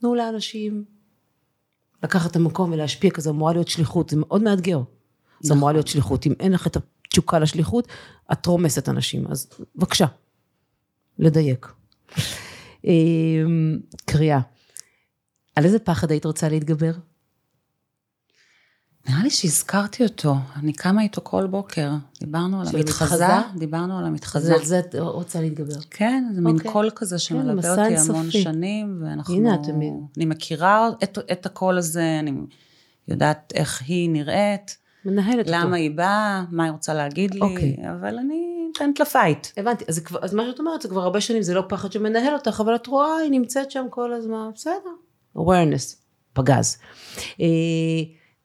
[0.00, 0.84] תנו לאנשים
[2.02, 4.80] לקחת את המקום ולהשפיע, כי זו אמורה להיות שליחות, זה מאוד מאתגר.
[5.40, 6.26] זו אמורה להיות שליחות.
[6.26, 6.76] אם אין לך את
[7.06, 7.88] התשוקה לשליחות,
[8.32, 9.26] את רומסת אנשים.
[9.30, 10.06] אז בבקשה,
[11.18, 11.72] לדייק.
[12.84, 14.40] אמ, קריאה.
[15.56, 16.92] על איזה פחד היית רוצה להתגבר?
[19.08, 21.90] נראה לי שהזכרתי אותו, אני קמה איתו כל בוקר.
[22.20, 23.26] דיברנו על המתחזה,
[23.56, 24.54] דיברנו על המתחזה.
[24.54, 25.80] על זה את רוצה להתגבר.
[25.90, 26.72] כן, זה מין אוקיי.
[26.72, 29.34] קול כזה שמלווה כן, אותי המון שנים, ואנחנו...
[29.34, 29.56] הנה.
[30.16, 32.32] אני מכירה את, את הקול הזה, אני
[33.08, 34.76] יודעת איך היא נראית.
[35.04, 35.58] מנהלת אותו.
[35.58, 37.76] למה היא באה, מה היא רוצה להגיד לי, אוקיי.
[37.90, 39.46] אבל אני נותנת לה fight.
[39.56, 42.34] הבנתי, אז, כבר, אז מה שאת אומרת, זה כבר הרבה שנים, זה לא פחד שמנהל
[42.34, 44.90] אותך, אבל את רואה, היא נמצאת שם כל הזמן, בסדר.
[45.36, 45.96] awareness,
[46.32, 46.78] פגז.
[47.40, 47.46] אה,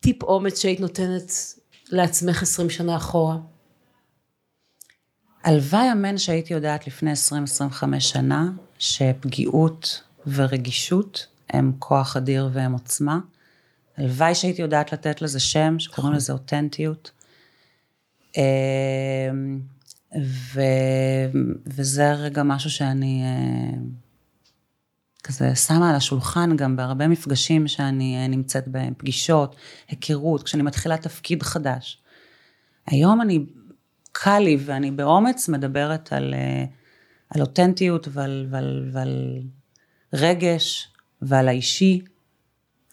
[0.05, 1.31] טיפ אומץ שהיית נותנת
[1.89, 3.37] לעצמך 20 שנה אחורה?
[5.43, 8.49] הלוואי אמן שהייתי יודעת לפני 20-25 שנה
[8.79, 13.19] שפגיעות ורגישות הם כוח אדיר והם עוצמה.
[13.97, 16.15] הלוואי שהייתי יודעת לתת לזה שם, שקוראים נכון.
[16.15, 17.11] לזה אותנטיות.
[18.37, 18.41] אמ,
[20.53, 20.61] ו...
[21.67, 23.77] וזה רגע משהו שאני אה,
[25.27, 29.55] כזה שמה על השולחן גם בהרבה מפגשים שאני אה, נמצאת בהם, פגישות,
[29.87, 32.01] היכרות, כשאני מתחילה תפקיד חדש.
[32.87, 33.45] היום אני,
[34.11, 36.65] קל לי ואני באומץ מדברת על, אה,
[37.29, 39.41] על אותנטיות ועל, ועל, ועל
[40.13, 42.01] רגש ועל האישי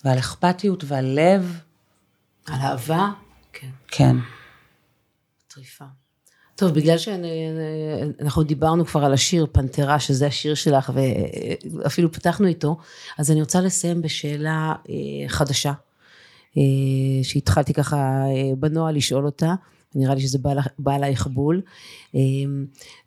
[0.04, 1.60] ועל אכפתיות ועל לב.
[2.46, 3.08] על אהבה?
[3.52, 3.70] כן.
[3.88, 4.16] כן.
[5.48, 5.84] טריפה.
[6.62, 12.76] טוב, בגלל שאנחנו דיברנו כבר על השיר פנתרה, שזה השיר שלך, ואפילו פתחנו איתו,
[13.18, 14.94] אז אני רוצה לסיים בשאלה אה,
[15.28, 15.72] חדשה,
[16.56, 16.62] אה,
[17.22, 19.54] שהתחלתי ככה אה, בנוהל לשאול אותה,
[19.94, 20.38] נראה לי שזה
[20.78, 21.60] בא, עלייך בול,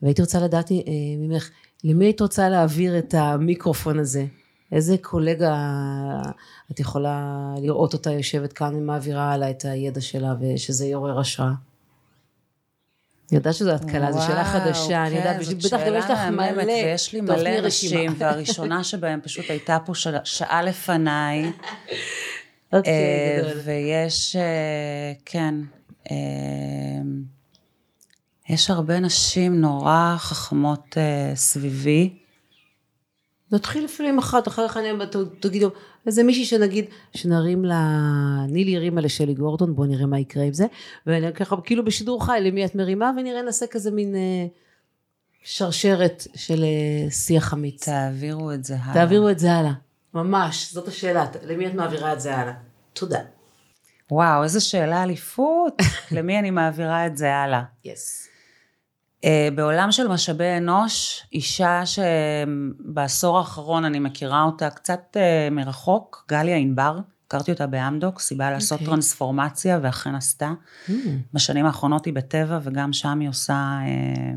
[0.01, 0.71] והייתי רוצה לדעת
[1.17, 1.49] ממך,
[1.83, 4.25] למי היית רוצה להעביר את המיקרופון הזה?
[4.71, 5.55] איזה קולגה
[6.71, 11.53] את יכולה לראות אותה יושבת כאן ומעבירה עליי את הידע שלה ושזה יעורר השראה?
[13.31, 16.63] אני יודעת שזו התקלה, זו שאלה חדשה, אני יודעת, כן, בטח גם יש לך מלא,
[16.63, 21.51] ויש לי מלא נשים, והראשונה שבהם פשוט הייתה פה שעה לפניי.
[22.73, 25.55] אוקיי, אה, ויש, אה, כן,
[26.11, 26.15] אה,
[28.49, 30.97] יש הרבה נשים נורא חכמות
[31.35, 32.13] סביבי.
[33.51, 34.89] נתחיל עם אחת, אחר כך אני
[35.39, 35.69] תגידו,
[36.05, 36.85] איזה מישהי שנגיד,
[37.15, 37.89] שנרים לה,
[38.47, 40.65] נילי הרימה לשלי גורדון, בואו נראה מה יקרה עם זה,
[41.07, 44.45] ואני ככה כאילו בשידור חי, למי את מרימה, ונראה נעשה כזה מין אה,
[45.43, 47.85] שרשרת של אה, שיח אמיץ.
[47.85, 48.93] תעבירו את זה הלאה.
[48.93, 49.73] תעבירו את זה הלאה,
[50.13, 52.53] ממש, זאת השאלה, למי את מעבירה את זה הלאה?
[52.93, 53.19] תודה.
[54.11, 55.73] וואו, איזה שאלה אליפות,
[56.11, 57.63] למי אני מעבירה את זה הלאה?
[57.85, 58.27] יס.
[58.27, 58.34] Yes.
[59.25, 66.57] אה, בעולם של משאבי אנוש, אישה שבעשור האחרון אני מכירה אותה קצת אה, מרחוק, גליה
[66.57, 68.81] ענבר, הכרתי אותה באמדוקס, היא באה לעשות okay.
[68.81, 68.87] אוקיי.
[68.87, 70.53] טרנספורמציה ואכן עשתה.
[70.87, 70.91] Mm.
[71.33, 74.33] בשנים האחרונות היא בטבע וגם שם היא עושה אה,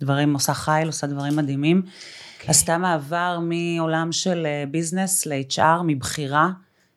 [0.00, 1.82] דברים, עושה חייל, עושה דברים מדהימים.
[1.84, 2.36] Okay.
[2.38, 2.50] אוקיי.
[2.50, 6.50] עשתה מעבר מעולם של ביזנס ל-HR, מבחירה,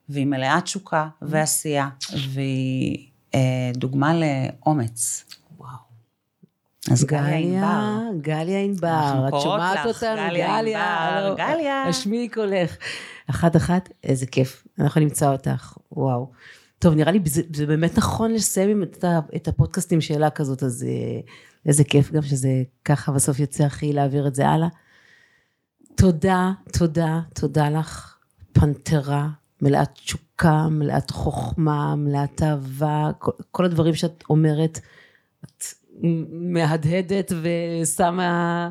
[0.10, 1.26] והיא מלאת תשוקה mm.
[1.28, 1.90] ועשייה,
[2.34, 3.08] והיא
[3.74, 5.26] דוגמה לאומץ.
[6.92, 8.00] אז גליה.
[8.22, 10.16] גליה ענבר, את שומעת אותנו?
[10.16, 11.84] גליה גליה.
[11.84, 12.78] השמיעי קולך.
[13.30, 16.32] אחת אחת, איזה כיף, אנחנו נמצא אותך, וואו.
[16.80, 19.06] טוב, נראה לי זה, זה באמת נכון לסיים את,
[19.36, 21.20] את הפודקאסט עם שאלה כזאת, אז אה,
[21.66, 22.50] איזה כיף גם שזה
[22.86, 24.68] ככה בסוף יוצא הכי להעביר את זה הלאה.
[25.96, 28.18] תודה, תודה, תודה לך,
[28.52, 29.30] פנתרה,
[29.62, 34.80] מלאת תשוקה, מלאת חוכמה, מלאת אהבה, כל, כל הדברים שאת אומרת,
[35.46, 35.64] את
[36.30, 38.70] מהדהדת ושמה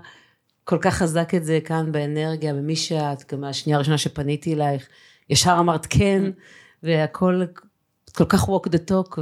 [0.65, 4.89] כל כך חזק את זה כאן באנרגיה, במי שאת, גם מהשנייה הראשונה שפניתי אלייך,
[5.31, 6.23] ישר אמרת כן,
[6.83, 9.19] והכל את כל כך walk the talk,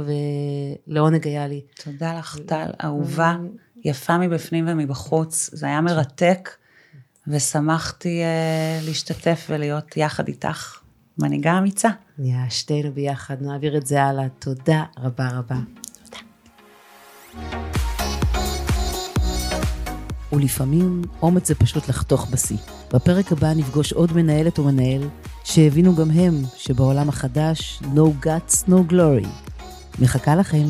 [0.87, 1.61] ולעונג היה לי.
[1.83, 3.35] תודה לך, טל, אהובה,
[3.85, 5.49] יפה מבפנים ומבחוץ.
[5.53, 6.49] זה היה מרתק,
[7.27, 10.79] ושמחתי uh, להשתתף ולהיות יחד איתך,
[11.17, 11.89] מנהיגה אמיצה.
[12.17, 14.29] נהיה שתינו ביחד, נעביר את זה הלאה.
[14.39, 15.57] תודה רבה רבה.
[20.33, 22.57] ולפעמים אומץ זה פשוט לחתוך בשיא.
[22.93, 25.01] בפרק הבא נפגוש עוד מנהלת או מנהל
[25.43, 29.27] שהבינו גם הם שבעולם החדש no guts no glory.
[29.99, 30.65] מחכה לכם.